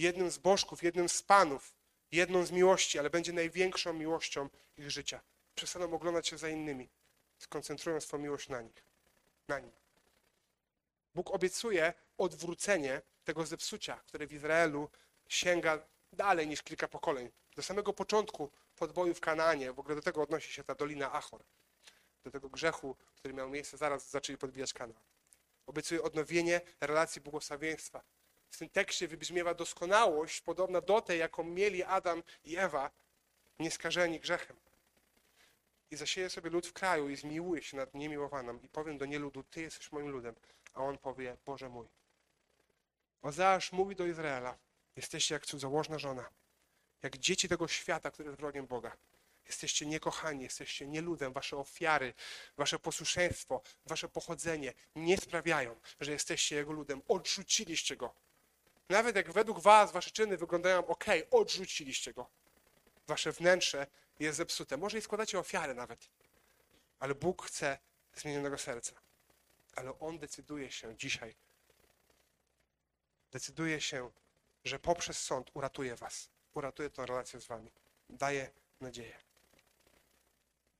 jednym 0.00 0.30
z 0.30 0.38
bożków, 0.38 0.82
jednym 0.82 1.08
z 1.08 1.22
panów, 1.22 1.74
jedną 2.12 2.44
z 2.44 2.50
miłości, 2.50 2.98
ale 2.98 3.10
będzie 3.10 3.32
największą 3.32 3.92
miłością 3.92 4.48
ich 4.76 4.90
życia. 4.90 5.20
Przestaną 5.54 5.94
oglądać 5.94 6.28
się 6.28 6.38
za 6.38 6.48
innymi, 6.48 6.90
skoncentrują 7.38 8.00
swoją 8.00 8.22
miłość 8.22 8.48
na 8.48 8.62
nich, 8.62 8.84
na 9.48 9.58
nim. 9.58 9.72
Bóg 11.14 11.30
obiecuje 11.30 11.94
odwrócenie 12.18 13.02
tego 13.24 13.46
zepsucia, 13.46 13.96
które 13.96 14.26
w 14.26 14.32
Izraelu 14.32 14.90
sięga 15.28 15.86
dalej 16.12 16.48
niż 16.48 16.62
kilka 16.62 16.88
pokoleń. 16.88 17.30
Do 17.56 17.62
samego 17.62 17.92
początku 17.92 18.50
podboju 18.76 19.14
w 19.14 19.20
Kanaanie, 19.20 19.72
w 19.72 19.78
ogóle 19.78 19.94
do 19.94 20.02
tego 20.02 20.22
odnosi 20.22 20.52
się 20.52 20.64
ta 20.64 20.74
dolina 20.74 21.12
Achor. 21.12 21.44
Do 22.24 22.30
tego 22.30 22.48
grzechu, 22.48 22.96
który 23.16 23.34
miał 23.34 23.48
miejsce 23.48 23.76
zaraz 23.76 24.10
zaczęli 24.10 24.38
podbijać 24.38 24.72
Kanaan. 24.72 25.02
Obiecuje 25.66 26.02
odnowienie 26.02 26.60
relacji 26.80 27.20
błogosławieństwa. 27.20 28.02
W 28.50 28.58
tym 28.58 28.68
tekście 28.68 29.08
wybrzmiewa 29.08 29.54
doskonałość 29.54 30.40
podobna 30.40 30.80
do 30.80 31.00
tej, 31.00 31.18
jaką 31.18 31.44
mieli 31.44 31.82
Adam 31.82 32.22
i 32.44 32.56
Ewa, 32.56 32.90
nieskażeni 33.58 34.20
grzechem. 34.20 34.56
I 35.90 35.96
zasieje 35.96 36.30
sobie 36.30 36.50
lud 36.50 36.66
w 36.66 36.72
kraju 36.72 37.08
i 37.08 37.16
zmiłuje 37.16 37.62
się 37.62 37.76
nad 37.76 37.94
niemiłowaną 37.94 38.58
i 38.62 38.68
powiem 38.68 38.98
do 38.98 39.06
nieludu, 39.06 39.42
Ty 39.42 39.62
jesteś 39.62 39.92
moim 39.92 40.08
ludem. 40.08 40.34
A 40.74 40.82
on 40.82 40.98
powie, 40.98 41.36
Boże 41.46 41.68
mój. 41.68 41.86
Ozeasz 43.22 43.72
mówi 43.72 43.96
do 43.96 44.06
Izraela, 44.06 44.58
jesteście 44.96 45.34
jak 45.34 45.46
cudzołożna 45.46 45.98
żona, 45.98 46.30
jak 47.02 47.18
dzieci 47.18 47.48
tego 47.48 47.68
świata, 47.68 48.10
który 48.10 48.28
jest 48.28 48.40
wrogiem 48.40 48.66
Boga. 48.66 48.96
Jesteście 49.46 49.86
niekochani, 49.86 50.42
jesteście 50.42 50.86
nieludem. 50.86 51.32
Wasze 51.32 51.56
ofiary, 51.56 52.14
wasze 52.56 52.78
posłuszeństwo, 52.78 53.62
wasze 53.86 54.08
pochodzenie 54.08 54.72
nie 54.96 55.16
sprawiają, 55.16 55.80
że 56.00 56.12
jesteście 56.12 56.56
Jego 56.56 56.72
ludem. 56.72 57.02
Odrzuciliście 57.08 57.96
Go. 57.96 58.14
Nawet 58.90 59.16
jak 59.16 59.32
według 59.32 59.60
was 59.60 59.92
wasze 59.92 60.10
czyny 60.10 60.36
wyglądają 60.36 60.86
ok, 60.86 61.04
odrzuciliście 61.30 62.12
Go. 62.12 62.30
Wasze 63.06 63.32
wnętrze 63.32 63.86
jest 64.18 64.36
zepsute. 64.36 64.76
Może 64.76 64.98
i 64.98 65.02
składacie 65.02 65.38
ofiary 65.38 65.74
nawet. 65.74 66.08
Ale 66.98 67.14
Bóg 67.14 67.46
chce 67.46 67.78
zmienionego 68.14 68.58
serca. 68.58 68.92
Ale 69.76 69.98
On 69.98 70.18
decyduje 70.18 70.70
się 70.70 70.96
dzisiaj. 70.96 71.34
Decyduje 73.32 73.80
się, 73.80 74.10
że 74.64 74.78
poprzez 74.78 75.18
sąd 75.22 75.50
uratuje 75.54 75.96
was. 75.96 76.30
Uratuje 76.54 76.90
tę 76.90 77.06
relację 77.06 77.40
z 77.40 77.46
wami. 77.46 77.72
Daje 78.08 78.50
nadzieję. 78.80 79.20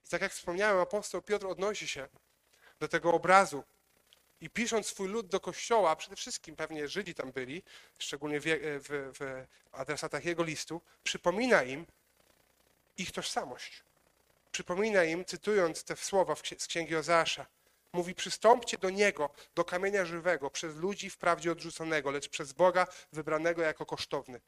I 0.06 0.08
tak 0.08 0.22
jak 0.22 0.32
wspomniałem, 0.32 0.78
apostoł 0.78 1.22
Piotr 1.22 1.46
odnosi 1.46 1.88
się 1.88 2.08
do 2.80 2.88
tego 2.88 3.12
obrazu 3.12 3.64
i 4.40 4.50
pisząc 4.50 4.86
swój 4.86 5.08
lud 5.08 5.26
do 5.26 5.40
kościoła, 5.40 5.96
przede 5.96 6.16
wszystkim 6.16 6.56
pewnie 6.56 6.88
Żydzi 6.88 7.14
tam 7.14 7.32
byli, 7.32 7.62
szczególnie 7.98 8.40
w, 8.40 8.44
w, 8.44 9.18
w 9.18 9.46
adresatach 9.72 10.24
jego 10.24 10.44
listu, 10.44 10.80
przypomina 11.04 11.62
im 11.62 11.86
ich 12.96 13.12
tożsamość. 13.12 13.82
Przypomina 14.52 15.04
im, 15.04 15.24
cytując 15.24 15.84
te 15.84 15.96
słowa 15.96 16.34
z 16.58 16.66
księgi 16.66 16.96
Ozeasza, 16.96 17.46
mówi: 17.92 18.14
Przystąpcie 18.14 18.78
do 18.78 18.90
niego, 18.90 19.30
do 19.54 19.64
kamienia 19.64 20.04
żywego, 20.04 20.50
przez 20.50 20.76
ludzi 20.76 21.10
wprawdzie 21.10 21.52
odrzuconego, 21.52 22.10
lecz 22.10 22.28
przez 22.28 22.52
Boga 22.52 22.86
wybranego 23.12 23.62
jako 23.62 23.86
kosztowny. 23.86 24.40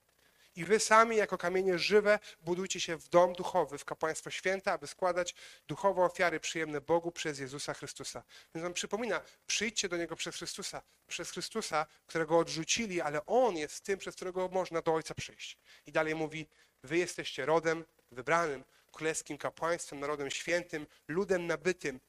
I 0.57 0.65
wy 0.65 0.81
sami, 0.81 1.17
jako 1.17 1.39
kamienie 1.39 1.79
żywe, 1.79 2.19
budujcie 2.41 2.81
się 2.81 2.97
w 2.97 3.09
dom 3.09 3.33
duchowy, 3.33 3.79
w 3.79 3.85
kapłaństwo 3.85 4.31
święte, 4.31 4.73
aby 4.73 4.87
składać 4.87 5.35
duchowe 5.69 6.03
ofiary 6.03 6.41
przyjemne 6.41 6.81
Bogu 6.81 7.13
przez 7.13 7.39
Jezusa 7.39 7.75
Chrystusa. 7.75 8.23
Więc 8.55 8.67
on 8.67 8.73
przypomina, 8.73 9.21
przyjdźcie 9.47 9.89
do 9.89 9.97
Niego 9.97 10.17
przez 10.17 10.37
Chrystusa, 10.37 10.83
przez 11.07 11.31
Chrystusa, 11.31 11.87
którego 12.07 12.39
odrzucili, 12.39 13.01
ale 13.01 13.27
On 13.27 13.57
jest 13.57 13.85
tym, 13.85 13.99
przez 13.99 14.15
którego 14.15 14.49
można 14.49 14.83
do 14.83 14.95
Ojca 14.95 15.15
przyjść. 15.15 15.59
I 15.87 15.93
dalej 15.93 16.15
mówi, 16.15 16.49
wy 16.83 16.99
jesteście 16.99 17.47
rodem 17.47 17.85
wybranym, 18.11 18.65
królewskim 18.93 19.39
kapłaństwem, 19.39 20.01
narodem 20.01 20.31
świętym, 20.31 20.87
ludem 21.09 21.47
nabytym. 21.47 22.01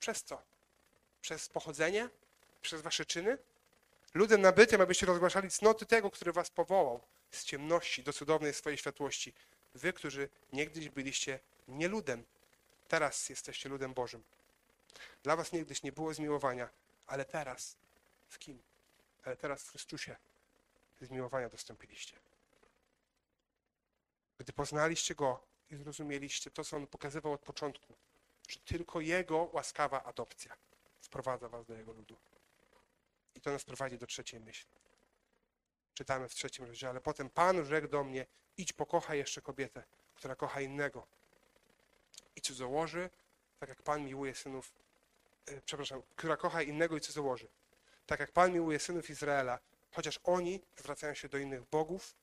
Przez 0.00 0.22
co? 0.22 0.42
Przez 1.20 1.48
pochodzenie? 1.48 2.08
Przez 2.62 2.82
wasze 2.82 3.04
czyny? 3.04 3.38
Ludem 4.16 4.40
nabytym, 4.40 4.80
abyście 4.80 5.06
rozgłaszali 5.06 5.50
cnoty 5.50 5.86
tego, 5.86 6.10
który 6.10 6.32
was 6.32 6.50
powołał 6.50 7.00
z 7.30 7.44
ciemności 7.44 8.02
do 8.02 8.12
cudownej 8.12 8.54
swojej 8.54 8.78
światłości. 8.78 9.32
Wy, 9.74 9.92
którzy 9.92 10.28
niegdyś 10.52 10.88
byliście 10.88 11.38
nie 11.68 11.88
ludem, 11.88 12.24
teraz 12.88 13.28
jesteście 13.28 13.68
ludem 13.68 13.94
Bożym. 13.94 14.22
Dla 15.22 15.36
was 15.36 15.52
niegdyś 15.52 15.82
nie 15.82 15.92
było 15.92 16.14
zmiłowania, 16.14 16.68
ale 17.06 17.24
teraz 17.24 17.76
w 18.28 18.38
kim? 18.38 18.62
Ale 19.24 19.36
teraz 19.36 19.62
w 19.62 19.70
Chrystusie 19.70 20.16
zmiłowania 21.00 21.48
dostąpiliście. 21.48 22.16
Gdy 24.38 24.52
poznaliście 24.52 25.14
Go 25.14 25.42
i 25.70 25.76
zrozumieliście 25.76 26.50
to, 26.50 26.64
co 26.64 26.76
On 26.76 26.86
pokazywał 26.86 27.32
od 27.32 27.40
początku, 27.40 27.94
że 28.48 28.60
tylko 28.60 29.00
Jego 29.00 29.50
łaskawa 29.52 30.04
adopcja 30.04 30.56
wprowadza 31.00 31.48
was 31.48 31.66
do 31.66 31.74
Jego 31.74 31.92
ludu. 31.92 32.16
To 33.46 33.52
nas 33.52 33.64
prowadzi 33.64 33.98
do 33.98 34.06
trzeciej 34.06 34.40
myśli. 34.40 34.70
czytamy 35.94 36.28
w 36.28 36.34
trzecim 36.34 36.64
rozdziale. 36.64 37.00
Potem 37.00 37.30
Pan 37.30 37.64
rzekł 37.64 37.88
do 37.88 38.04
mnie, 38.04 38.26
idź 38.56 38.72
pokochaj 38.72 39.18
jeszcze 39.18 39.42
kobietę, 39.42 39.84
która 40.14 40.36
kocha 40.36 40.60
innego. 40.60 41.06
I 42.36 42.40
cudzołoży, 42.40 43.10
tak 43.58 43.68
jak 43.68 43.82
Pan 43.82 44.04
miłuje 44.04 44.34
synów, 44.34 44.72
e, 45.46 45.60
przepraszam, 45.60 46.02
która 46.16 46.36
kocha 46.36 46.62
innego 46.62 46.96
i 46.96 47.00
cudzołoży. 47.00 47.48
Tak 48.06 48.20
jak 48.20 48.32
Pan 48.32 48.52
miłuje 48.52 48.78
synów 48.78 49.10
Izraela, 49.10 49.58
chociaż 49.90 50.20
oni 50.24 50.62
zwracają 50.76 51.14
się 51.14 51.28
do 51.28 51.38
innych 51.38 51.64
bogów 51.64 52.14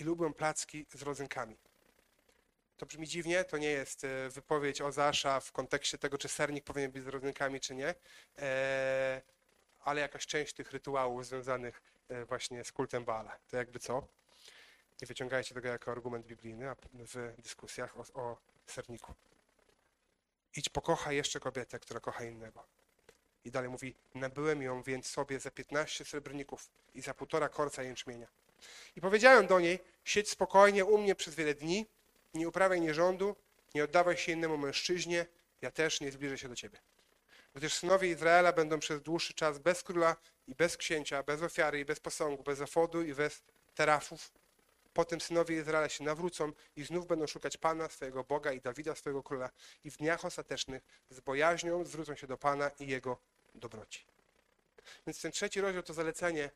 i 0.00 0.04
lubią 0.04 0.34
placki 0.34 0.86
z 0.94 1.02
rodzynkami. 1.02 1.56
To 2.76 2.86
brzmi 2.86 3.08
dziwnie, 3.08 3.44
to 3.44 3.58
nie 3.58 3.70
jest 3.70 4.04
e, 4.04 4.28
wypowiedź 4.28 4.80
Ozasza 4.80 5.40
w 5.40 5.52
kontekście 5.52 5.98
tego, 5.98 6.18
czy 6.18 6.28
sernik 6.28 6.64
powinien 6.64 6.92
być 6.92 7.04
z 7.04 7.06
rodzynkami, 7.06 7.60
czy 7.60 7.74
nie, 7.74 7.94
e, 8.38 9.22
ale 9.84 10.00
jakaś 10.00 10.26
część 10.26 10.52
tych 10.52 10.72
rytuałów 10.72 11.26
związanych 11.26 11.82
e, 12.08 12.24
właśnie 12.24 12.64
z 12.64 12.72
kultem 12.72 13.04
Baala. 13.04 13.38
To 13.48 13.56
jakby 13.56 13.78
co? 13.78 14.08
Nie 15.02 15.06
wyciągajcie 15.06 15.54
tego 15.54 15.68
jako 15.68 15.90
argument 15.90 16.26
biblijny 16.26 16.74
w 16.92 17.34
dyskusjach 17.42 17.96
o, 17.98 18.04
o 18.14 18.36
serniku. 18.66 19.14
Idź 20.56 20.68
pokochaj 20.68 21.16
jeszcze 21.16 21.40
kobietę, 21.40 21.78
która 21.78 22.00
kocha 22.00 22.24
innego. 22.24 22.66
I 23.44 23.50
dalej 23.50 23.70
mówi, 23.70 23.94
nabyłem 24.14 24.62
ją 24.62 24.82
więc 24.82 25.06
sobie 25.06 25.40
za 25.40 25.50
15 25.50 26.04
srebrników 26.04 26.70
i 26.94 27.02
za 27.02 27.14
półtora 27.14 27.48
korca 27.48 27.82
jęczmienia. 27.82 28.26
I 28.96 29.00
powiedziałem 29.00 29.46
do 29.46 29.60
niej, 29.60 29.78
siedź 30.04 30.30
spokojnie 30.30 30.84
u 30.84 30.98
mnie 30.98 31.14
przez 31.14 31.34
wiele 31.34 31.54
dni, 31.54 31.86
nie 32.34 32.48
uprawiaj 32.48 32.80
nierządu, 32.80 33.36
nie 33.74 33.84
oddawaj 33.84 34.16
się 34.16 34.32
innemu 34.32 34.58
mężczyźnie, 34.58 35.26
ja 35.62 35.70
też 35.70 36.00
nie 36.00 36.12
zbliżę 36.12 36.38
się 36.38 36.48
do 36.48 36.56
ciebie. 36.56 36.78
Gdyż 37.54 37.74
synowie 37.74 38.08
Izraela 38.08 38.52
będą 38.52 38.78
przez 38.78 39.02
dłuższy 39.02 39.34
czas 39.34 39.58
bez 39.58 39.82
króla 39.82 40.16
i 40.46 40.54
bez 40.54 40.76
księcia, 40.76 41.22
bez 41.22 41.42
ofiary 41.42 41.80
i 41.80 41.84
bez 41.84 42.00
posągu, 42.00 42.42
bez 42.42 42.58
zafodu 42.58 43.02
i 43.02 43.14
bez 43.14 43.42
terafów. 43.74 44.32
Potem 44.92 45.20
synowie 45.20 45.56
Izraela 45.56 45.88
się 45.88 46.04
nawrócą 46.04 46.52
i 46.76 46.84
znów 46.84 47.06
będą 47.06 47.26
szukać 47.26 47.56
Pana, 47.56 47.88
swojego 47.88 48.24
Boga 48.24 48.52
i 48.52 48.60
Dawida, 48.60 48.94
swojego 48.94 49.22
króla 49.22 49.50
i 49.84 49.90
w 49.90 49.96
dniach 49.96 50.24
ostatecznych 50.24 50.82
z 51.10 51.20
bojaźnią 51.20 51.84
zwrócą 51.84 52.14
się 52.14 52.26
do 52.26 52.38
Pana 52.38 52.70
i 52.80 52.86
Jego 52.86 53.18
dobroci. 53.54 54.06
Więc 55.06 55.20
ten 55.20 55.32
trzeci 55.32 55.60
rozdział 55.60 55.82
to 55.82 55.94
zalecenie 55.94 56.50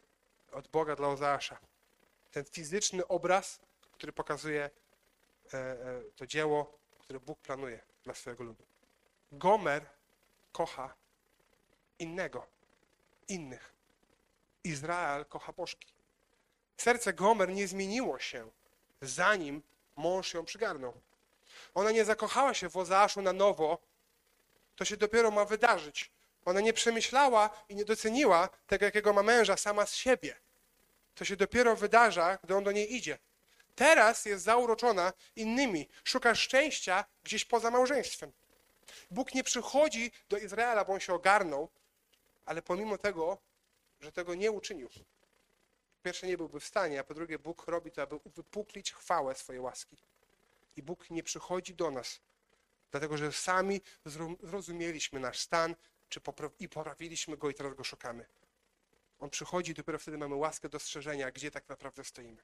od 0.52 0.68
Boga 0.68 0.96
dla 0.96 1.08
Ozeasza. 1.08 1.58
Ten 2.30 2.44
fizyczny 2.44 3.06
obraz, 3.06 3.60
który 3.92 4.12
pokazuje 4.12 4.70
e, 5.54 5.58
e, 5.58 6.02
to 6.16 6.26
dzieło, 6.26 6.78
które 6.98 7.20
Bóg 7.20 7.40
planuje 7.40 7.80
dla 8.04 8.14
swojego 8.14 8.44
ludu. 8.44 8.64
Gomer 9.32 9.86
kocha 10.56 10.94
innego, 11.98 12.46
innych. 13.28 13.74
Izrael 14.64 15.24
kocha 15.24 15.52
bożki. 15.52 15.92
Serce 16.76 17.12
Gomer 17.12 17.48
nie 17.48 17.68
zmieniło 17.68 18.18
się, 18.18 18.50
zanim 19.02 19.62
mąż 19.96 20.34
ją 20.34 20.44
przygarnął. 20.44 21.00
Ona 21.74 21.90
nie 21.90 22.04
zakochała 22.04 22.54
się 22.54 22.68
w 22.68 22.76
Ozeaszu 22.76 23.22
na 23.22 23.32
nowo, 23.32 23.78
to 24.76 24.84
się 24.84 24.96
dopiero 24.96 25.30
ma 25.30 25.44
wydarzyć. 25.44 26.10
Ona 26.44 26.60
nie 26.60 26.72
przemyślała 26.72 27.50
i 27.68 27.74
nie 27.74 27.84
doceniła 27.84 28.48
tego, 28.66 28.84
jakiego 28.84 29.12
ma 29.12 29.22
męża 29.22 29.56
sama 29.56 29.86
z 29.86 29.94
siebie. 29.94 30.36
To 31.14 31.24
się 31.24 31.36
dopiero 31.36 31.76
wydarza, 31.76 32.38
gdy 32.44 32.56
on 32.56 32.64
do 32.64 32.72
niej 32.72 32.94
idzie. 32.94 33.18
Teraz 33.74 34.24
jest 34.24 34.44
zauroczona 34.44 35.12
innymi, 35.36 35.88
szuka 36.04 36.34
szczęścia 36.34 37.04
gdzieś 37.24 37.44
poza 37.44 37.70
małżeństwem. 37.70 38.32
Bóg 39.10 39.34
nie 39.34 39.44
przychodzi 39.44 40.12
do 40.28 40.38
Izraela, 40.38 40.84
bo 40.84 40.92
on 40.92 41.00
się 41.00 41.14
ogarnął, 41.14 41.68
ale 42.44 42.62
pomimo 42.62 42.98
tego, 42.98 43.38
że 44.00 44.12
tego 44.12 44.34
nie 44.34 44.50
uczynił. 44.50 44.88
Po 44.88 46.02
pierwsze, 46.02 46.26
nie 46.26 46.36
byłby 46.36 46.60
w 46.60 46.64
stanie, 46.64 47.00
a 47.00 47.04
po 47.04 47.14
drugie, 47.14 47.38
Bóg 47.38 47.66
robi 47.66 47.90
to, 47.90 48.02
aby 48.02 48.18
wypuklić 48.26 48.92
chwałę 48.92 49.34
swojej 49.34 49.60
łaski. 49.60 49.96
I 50.76 50.82
Bóg 50.82 51.10
nie 51.10 51.22
przychodzi 51.22 51.74
do 51.74 51.90
nas, 51.90 52.20
dlatego 52.90 53.16
że 53.16 53.32
sami 53.32 53.80
zrozumieliśmy 54.42 55.20
nasz 55.20 55.38
stan 55.38 55.76
czy 56.08 56.20
i 56.58 56.68
poprawiliśmy 56.68 57.36
go 57.36 57.50
i 57.50 57.54
teraz 57.54 57.74
go 57.74 57.84
szukamy. 57.84 58.26
On 59.18 59.30
przychodzi 59.30 59.70
i 59.72 59.74
dopiero 59.74 59.98
wtedy 59.98 60.18
mamy 60.18 60.34
łaskę 60.34 60.68
dostrzeżenia, 60.68 61.30
gdzie 61.30 61.50
tak 61.50 61.68
naprawdę 61.68 62.04
stoimy. 62.04 62.42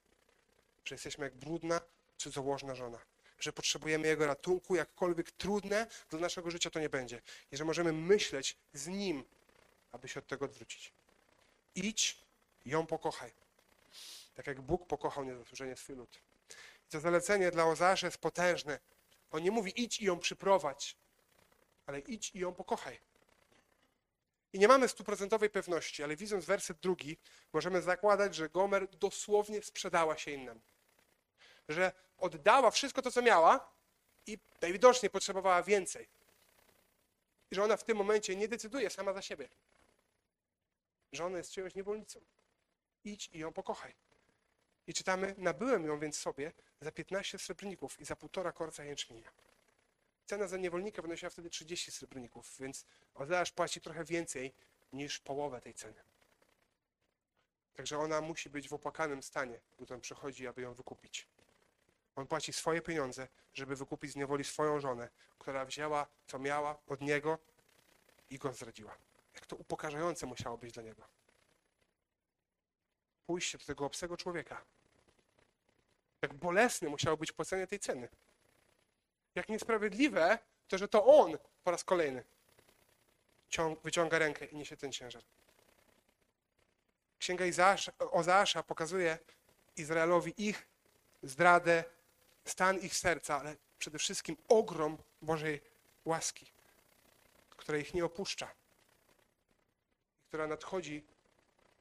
Że 0.84 0.94
jesteśmy 0.94 1.24
jak 1.24 1.34
brudna, 1.34 1.80
cudzołożna 2.16 2.74
żona 2.74 2.98
że 3.42 3.52
potrzebujemy 3.52 4.08
Jego 4.08 4.26
ratunku, 4.26 4.74
jakkolwiek 4.74 5.30
trudne 5.30 5.86
dla 6.10 6.18
naszego 6.18 6.50
życia 6.50 6.70
to 6.70 6.80
nie 6.80 6.88
będzie. 6.88 7.22
I 7.52 7.56
że 7.56 7.64
możemy 7.64 7.92
myśleć 7.92 8.56
z 8.72 8.86
Nim, 8.86 9.24
aby 9.92 10.08
się 10.08 10.20
od 10.20 10.26
tego 10.26 10.44
odwrócić. 10.44 10.92
Idź, 11.74 12.18
ją 12.66 12.86
pokochaj. 12.86 13.30
Tak 14.34 14.46
jak 14.46 14.60
Bóg 14.60 14.86
pokochał 14.86 15.24
niezasłużenie 15.24 15.76
swój 15.76 15.96
lud. 15.96 16.20
I 16.86 16.90
to 16.90 17.00
zalecenie 17.00 17.50
dla 17.50 17.64
Ozeasza 17.64 18.06
jest 18.06 18.18
potężne. 18.18 18.78
On 19.30 19.42
nie 19.42 19.50
mówi 19.50 19.82
idź 19.82 20.00
i 20.00 20.04
ją 20.04 20.18
przyprowadź, 20.18 20.96
ale 21.86 21.98
idź 21.98 22.30
i 22.34 22.38
ją 22.38 22.54
pokochaj. 22.54 23.00
I 24.52 24.58
nie 24.58 24.68
mamy 24.68 24.88
stuprocentowej 24.88 25.50
pewności, 25.50 26.02
ale 26.02 26.16
widząc 26.16 26.44
werset 26.44 26.78
drugi, 26.78 27.16
możemy 27.52 27.82
zakładać, 27.82 28.34
że 28.34 28.48
Gomer 28.48 28.88
dosłownie 28.88 29.62
sprzedała 29.62 30.18
się 30.18 30.30
innemu 30.30 30.60
że 31.72 31.92
oddała 32.18 32.70
wszystko 32.70 33.02
to, 33.02 33.10
co 33.10 33.22
miała 33.22 33.72
i 34.26 34.38
najwidoczniej 34.62 35.10
potrzebowała 35.10 35.62
więcej. 35.62 36.08
I 37.50 37.54
że 37.54 37.64
ona 37.64 37.76
w 37.76 37.84
tym 37.84 37.96
momencie 37.96 38.36
nie 38.36 38.48
decyduje 38.48 38.90
sama 38.90 39.12
za 39.12 39.22
siebie. 39.22 39.48
Że 41.12 41.24
ona 41.24 41.38
jest 41.38 41.50
czyjąś 41.50 41.74
niewolnicą. 41.74 42.20
Idź 43.04 43.30
i 43.32 43.38
ją 43.38 43.52
pokochaj. 43.52 43.94
I 44.86 44.94
czytamy, 44.94 45.34
nabyłem 45.38 45.86
ją 45.86 45.98
więc 45.98 46.18
sobie 46.18 46.52
za 46.80 46.92
15 46.92 47.38
srebrników 47.38 48.00
i 48.00 48.04
za 48.04 48.16
półtora 48.16 48.52
korca 48.52 48.84
jęczmienia. 48.84 49.32
Cena 50.26 50.46
za 50.46 50.56
niewolnika 50.56 51.02
wynosiła 51.02 51.30
wtedy 51.30 51.50
30 51.50 51.92
srebrników, 51.92 52.56
więc 52.60 52.86
Ozeasz 53.14 53.52
płaci 53.52 53.80
trochę 53.80 54.04
więcej 54.04 54.52
niż 54.92 55.18
połowę 55.18 55.60
tej 55.60 55.74
ceny. 55.74 56.02
Także 57.74 57.98
ona 57.98 58.20
musi 58.20 58.50
być 58.50 58.68
w 58.68 58.72
opłakanym 58.72 59.22
stanie, 59.22 59.60
gdy 59.78 59.94
on 59.94 60.00
przychodzi, 60.00 60.46
aby 60.46 60.62
ją 60.62 60.74
wykupić. 60.74 61.28
On 62.16 62.26
płaci 62.26 62.52
swoje 62.52 62.82
pieniądze, 62.82 63.28
żeby 63.54 63.76
wykupić 63.76 64.12
z 64.12 64.16
niewoli 64.16 64.44
swoją 64.44 64.80
żonę, 64.80 65.08
która 65.38 65.64
wzięła, 65.64 66.06
co 66.26 66.38
miała 66.38 66.78
od 66.86 67.00
niego 67.00 67.38
i 68.30 68.38
go 68.38 68.52
zdradziła. 68.52 68.96
Jak 69.34 69.46
to 69.46 69.56
upokarzające 69.56 70.26
musiało 70.26 70.58
być 70.58 70.72
dla 70.72 70.82
niego. 70.82 71.02
Pójście 73.26 73.58
do 73.58 73.64
tego 73.64 73.86
obcego 73.86 74.16
człowieka. 74.16 74.64
Jak 76.22 76.34
bolesne 76.34 76.88
musiało 76.88 77.16
być 77.16 77.32
płacenie 77.32 77.66
tej 77.66 77.78
ceny. 77.78 78.08
Jak 79.34 79.48
niesprawiedliwe 79.48 80.38
to, 80.68 80.78
że 80.78 80.88
to 80.88 81.04
on 81.04 81.38
po 81.64 81.70
raz 81.70 81.84
kolejny 81.84 82.24
wyciąga 83.84 84.18
rękę 84.18 84.44
i 84.44 84.56
niesie 84.56 84.76
ten 84.76 84.92
ciężar. 84.92 85.22
Księga 87.18 87.46
Izaasza, 87.46 88.62
pokazuje 88.62 89.18
Izraelowi 89.76 90.48
ich 90.48 90.66
zdradę, 91.22 91.84
stan 92.44 92.78
ich 92.78 92.96
serca, 92.96 93.40
ale 93.40 93.56
przede 93.78 93.98
wszystkim 93.98 94.36
ogrom 94.48 94.98
Bożej 95.22 95.60
łaski, 96.04 96.52
która 97.50 97.78
ich 97.78 97.94
nie 97.94 98.04
opuszcza, 98.04 98.50
która 100.28 100.46
nadchodzi 100.46 101.04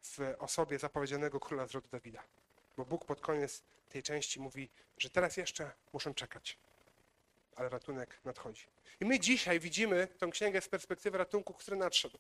w 0.04 0.36
osobie 0.40 0.80
zapowiedzianego 0.80 1.40
króla 1.40 1.68
z 1.68 1.72
rodu 1.72 1.88
Dawida. 1.92 2.24
Bo 2.78 2.86
Bóg 2.86 3.06
pod 3.06 3.22
koniec 3.22 3.64
tej 3.90 4.04
części 4.04 4.40
mówi, 4.40 4.70
że 4.98 5.10
teraz 5.10 5.38
jeszcze 5.38 5.72
muszą 5.94 6.14
czekać, 6.14 6.58
ale 7.56 7.70
ratunek 7.70 8.20
nadchodzi. 8.26 8.68
I 9.00 9.06
my 9.06 9.20
dzisiaj 9.20 9.60
widzimy 9.60 10.08
tę 10.08 10.28
księgę 10.32 10.62
z 10.62 10.68
perspektywy 10.68 11.18
ratunku, 11.18 11.54
który 11.54 11.78
nadszedł. 11.78 12.18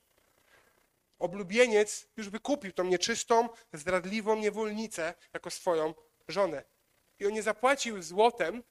Oblubieniec 1.19 2.07
już 2.17 2.29
wykupił 2.29 2.71
tą 2.71 2.83
nieczystą, 2.83 3.49
zdradliwą 3.73 4.35
niewolnicę 4.35 5.13
jako 5.33 5.51
swoją 5.51 5.93
żonę. 6.27 6.63
I 7.21 7.25
on 7.25 7.33
nie 7.33 7.43
zapłacił 7.43 8.03
złotem, 8.03 8.63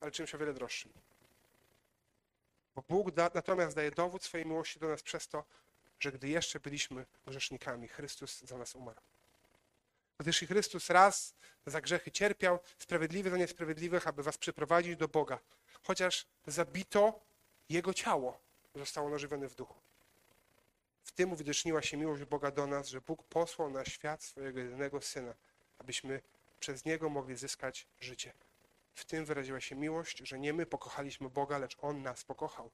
ale 0.00 0.10
czymś 0.10 0.34
o 0.34 0.38
wiele 0.38 0.54
droższym. 0.54 0.92
Bo 2.74 2.82
Bóg 2.88 3.10
da, 3.10 3.30
natomiast 3.34 3.76
daje 3.76 3.90
dowód 3.90 4.24
swojej 4.24 4.46
miłości 4.46 4.78
do 4.78 4.88
nas 4.88 5.02
przez 5.02 5.28
to, 5.28 5.44
że 6.00 6.12
gdy 6.12 6.28
jeszcze 6.28 6.60
byliśmy 6.60 7.06
grzesznikami, 7.26 7.88
Chrystus 7.88 8.40
za 8.40 8.58
nas 8.58 8.74
umarł. 8.74 9.00
Gdyż 10.18 10.42
i 10.42 10.46
Chrystus 10.46 10.90
raz 10.90 11.34
za 11.66 11.80
grzechy 11.80 12.10
cierpiał, 12.10 12.58
sprawiedliwy 12.78 13.30
za 13.30 13.36
niesprawiedliwych, 13.36 14.06
aby 14.06 14.22
was 14.22 14.38
przyprowadzić 14.38 14.96
do 14.96 15.08
Boga. 15.08 15.38
Chociaż 15.82 16.26
zabito 16.46 17.20
Jego 17.68 17.94
ciało, 17.94 18.40
zostało 18.74 19.10
ożywione 19.10 19.48
w 19.48 19.54
duchu. 19.54 19.80
W 21.02 21.12
tym 21.12 21.32
uwidoczniła 21.32 21.82
się 21.82 21.96
miłość 21.96 22.24
Boga 22.24 22.50
do 22.50 22.66
nas, 22.66 22.88
że 22.88 23.00
Bóg 23.00 23.22
posłał 23.22 23.70
na 23.70 23.84
świat 23.84 24.22
swojego 24.22 24.60
jedynego 24.60 25.00
Syna, 25.00 25.34
abyśmy 25.78 26.22
przez 26.60 26.84
Niego 26.84 27.08
mogli 27.08 27.36
zyskać 27.36 27.86
życie. 28.00 28.32
W 28.94 29.04
tym 29.04 29.24
wyraziła 29.24 29.60
się 29.60 29.76
miłość, 29.76 30.18
że 30.18 30.38
nie 30.38 30.52
my 30.52 30.66
pokochaliśmy 30.66 31.30
Boga, 31.30 31.58
lecz 31.58 31.76
On 31.80 32.02
nas 32.02 32.24
pokochał 32.24 32.70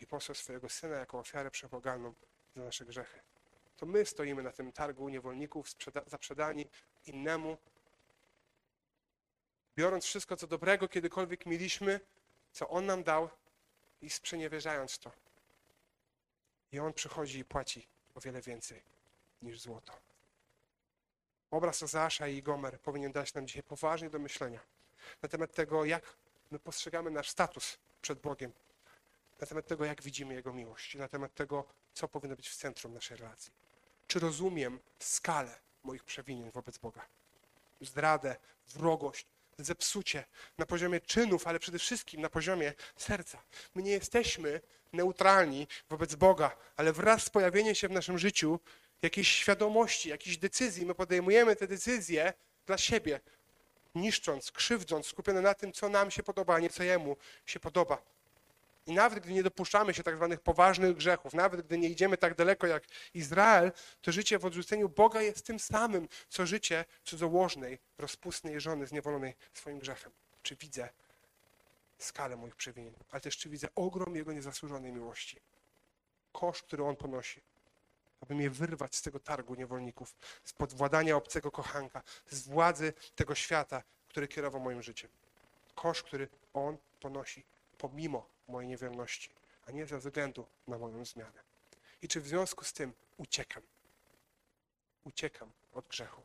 i 0.00 0.06
posłał 0.06 0.34
swojego 0.34 0.68
Syna 0.68 0.96
jako 0.96 1.18
ofiarę 1.18 1.50
przepogalną 1.50 2.14
za 2.56 2.64
nasze 2.64 2.84
grzechy. 2.84 3.20
To 3.76 3.86
my 3.86 4.06
stoimy 4.06 4.42
na 4.42 4.52
tym 4.52 4.72
targu 4.72 5.08
niewolników 5.08 5.68
zaprzedani 6.06 6.66
innemu, 7.06 7.56
biorąc 9.76 10.04
wszystko, 10.04 10.36
co 10.36 10.46
dobrego 10.46 10.88
kiedykolwiek 10.88 11.46
mieliśmy, 11.46 12.00
co 12.52 12.68
On 12.68 12.86
nam 12.86 13.02
dał 13.02 13.30
i 14.02 14.10
sprzeniewierzając 14.10 14.98
to. 14.98 15.12
I 16.72 16.78
On 16.78 16.92
przychodzi 16.92 17.38
i 17.38 17.44
płaci 17.44 17.86
o 18.14 18.20
wiele 18.20 18.40
więcej 18.40 18.82
niż 19.42 19.60
złoto. 19.60 20.09
Obraz 21.50 21.82
Ozeasza 21.82 22.28
i 22.28 22.42
Gomer 22.42 22.80
powinien 22.80 23.12
dać 23.12 23.34
nam 23.34 23.46
dzisiaj 23.46 23.62
poważnie 23.62 24.10
do 24.10 24.18
myślenia 24.18 24.60
na 25.22 25.28
temat 25.28 25.54
tego, 25.54 25.84
jak 25.84 26.16
my 26.50 26.58
postrzegamy 26.58 27.10
nasz 27.10 27.30
status 27.30 27.78
przed 28.02 28.20
Bogiem, 28.20 28.52
na 29.40 29.46
temat 29.46 29.66
tego, 29.66 29.84
jak 29.84 30.02
widzimy 30.02 30.34
Jego 30.34 30.52
miłość, 30.52 30.94
na 30.94 31.08
temat 31.08 31.34
tego, 31.34 31.64
co 31.94 32.08
powinno 32.08 32.36
być 32.36 32.48
w 32.48 32.56
centrum 32.56 32.94
naszej 32.94 33.16
relacji. 33.16 33.52
Czy 34.06 34.18
rozumiem 34.18 34.80
skalę 34.98 35.58
moich 35.84 36.04
przewinień 36.04 36.50
wobec 36.50 36.78
Boga? 36.78 37.06
Zdradę, 37.80 38.36
wrogość, 38.68 39.26
zepsucie 39.58 40.24
na 40.58 40.66
poziomie 40.66 41.00
czynów, 41.00 41.46
ale 41.46 41.58
przede 41.58 41.78
wszystkim 41.78 42.20
na 42.20 42.30
poziomie 42.30 42.72
serca. 42.96 43.42
My 43.74 43.82
nie 43.82 43.92
jesteśmy 43.92 44.60
neutralni 44.92 45.66
wobec 45.90 46.14
Boga, 46.14 46.56
ale 46.76 46.92
wraz 46.92 47.22
z 47.22 47.30
pojawieniem 47.30 47.74
się 47.74 47.88
w 47.88 47.92
naszym 47.92 48.18
życiu 48.18 48.60
jakiejś 49.02 49.28
świadomości, 49.28 50.08
jakiejś 50.08 50.38
decyzji, 50.38 50.86
my 50.86 50.94
podejmujemy 50.94 51.56
te 51.56 51.66
decyzje 51.66 52.32
dla 52.66 52.78
siebie, 52.78 53.20
niszcząc, 53.94 54.52
krzywdząc, 54.52 55.06
skupione 55.06 55.40
na 55.40 55.54
tym, 55.54 55.72
co 55.72 55.88
nam 55.88 56.10
się 56.10 56.22
podoba, 56.22 56.54
a 56.54 56.58
nie 56.58 56.70
co 56.70 56.82
Jemu 56.82 57.16
się 57.46 57.60
podoba. 57.60 58.02
I 58.86 58.92
nawet 58.92 59.24
gdy 59.24 59.32
nie 59.32 59.42
dopuszczamy 59.42 59.94
się 59.94 60.02
tak 60.02 60.16
zwanych 60.16 60.40
poważnych 60.40 60.96
grzechów, 60.96 61.34
nawet 61.34 61.66
gdy 61.66 61.78
nie 61.78 61.88
idziemy 61.88 62.16
tak 62.16 62.34
daleko 62.34 62.66
jak 62.66 62.84
Izrael, 63.14 63.72
to 64.02 64.12
życie 64.12 64.38
w 64.38 64.44
odrzuceniu 64.44 64.88
Boga 64.88 65.22
jest 65.22 65.46
tym 65.46 65.58
samym, 65.58 66.08
co 66.28 66.46
życie 66.46 66.84
cudzołożnej, 67.04 67.78
rozpustnej 67.98 68.60
żony 68.60 68.86
zniewolonej 68.86 69.34
swoim 69.54 69.78
grzechem. 69.78 70.12
Czy 70.42 70.56
widzę 70.56 70.88
skalę 71.98 72.36
moich 72.36 72.56
przewinień, 72.56 72.94
ale 73.10 73.20
też 73.20 73.36
czy 73.36 73.48
widzę 73.48 73.68
ogrom 73.74 74.16
Jego 74.16 74.32
niezasłużonej 74.32 74.92
miłości. 74.92 75.40
Koszt, 76.32 76.62
który 76.62 76.84
On 76.84 76.96
ponosi, 76.96 77.40
aby 78.20 78.34
mnie 78.34 78.50
wyrwać 78.50 78.96
z 78.96 79.02
tego 79.02 79.20
targu 79.20 79.54
niewolników, 79.54 80.14
z 80.44 80.52
podwładania 80.52 81.16
obcego 81.16 81.50
kochanka, 81.50 82.02
z 82.30 82.48
władzy 82.48 82.92
tego 83.16 83.34
świata, 83.34 83.82
który 84.08 84.28
kierował 84.28 84.60
moim 84.60 84.82
życiem. 84.82 85.10
Koszt, 85.74 86.02
który 86.02 86.28
On 86.54 86.78
ponosi 87.00 87.44
pomimo 87.78 88.28
mojej 88.48 88.68
niewierności, 88.68 89.30
a 89.66 89.70
nie 89.70 89.86
ze 89.86 89.98
względu 89.98 90.46
na 90.66 90.78
moją 90.78 91.04
zmianę. 91.04 91.42
I 92.02 92.08
czy 92.08 92.20
w 92.20 92.28
związku 92.28 92.64
z 92.64 92.72
tym 92.72 92.92
uciekam? 93.16 93.62
Uciekam 95.04 95.52
od 95.72 95.88
grzechu. 95.88 96.22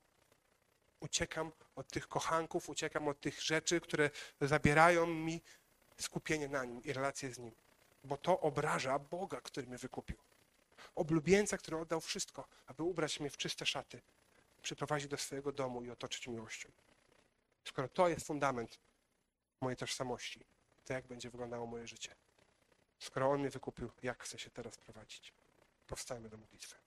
Uciekam 1.00 1.52
od 1.76 1.88
tych 1.88 2.08
kochanków, 2.08 2.70
uciekam 2.70 3.08
od 3.08 3.20
tych 3.20 3.41
rzeczy, 3.41 3.82
które 3.82 4.10
zabierają 4.41 5.06
mi 5.08 5.41
skupienie 5.98 6.48
na 6.48 6.66
nim 6.66 6.84
i 6.84 6.93
relacje 6.93 7.34
z 7.34 7.39
nim. 7.39 7.52
Bo 8.04 8.18
to 8.18 8.39
obraża 8.39 9.00
Boga, 9.00 9.41
który 9.41 9.68
mnie 9.68 9.78
wykupił. 9.78 10.18
Oblubieńca, 10.96 11.58
który 11.58 11.78
oddał 11.78 12.02
wszystko, 12.02 12.48
aby 12.68 12.84
ubrać 12.84 13.20
mnie 13.20 13.30
w 13.30 13.38
czyste 13.38 13.66
szaty, 13.66 14.02
przyprowadzić 14.62 15.08
do 15.08 15.18
swojego 15.18 15.52
domu 15.52 15.84
i 15.84 15.89
otoczyć 15.89 16.28
miłością. 16.28 16.70
Skoro 17.64 17.88
to 17.88 18.10
jest 18.10 18.28
fundament 18.28 18.80
mojej 19.62 19.78
tożsamości, 19.78 20.46
to 20.86 20.93
jak 20.93 21.08
będzie 21.08 21.30
wyglądało 21.30 21.66
moje 21.66 21.88
życie? 21.88 22.16
Skoro 23.00 23.30
On 23.30 23.39
mnie 23.39 23.50
wykupił, 23.50 23.91
jak 24.04 24.24
chcę 24.24 24.39
się 24.39 24.50
teraz 24.50 24.78
prowadzić? 24.78 25.34
Powstajmy 25.88 26.30
do 26.30 26.38
modlitwy. 26.38 26.85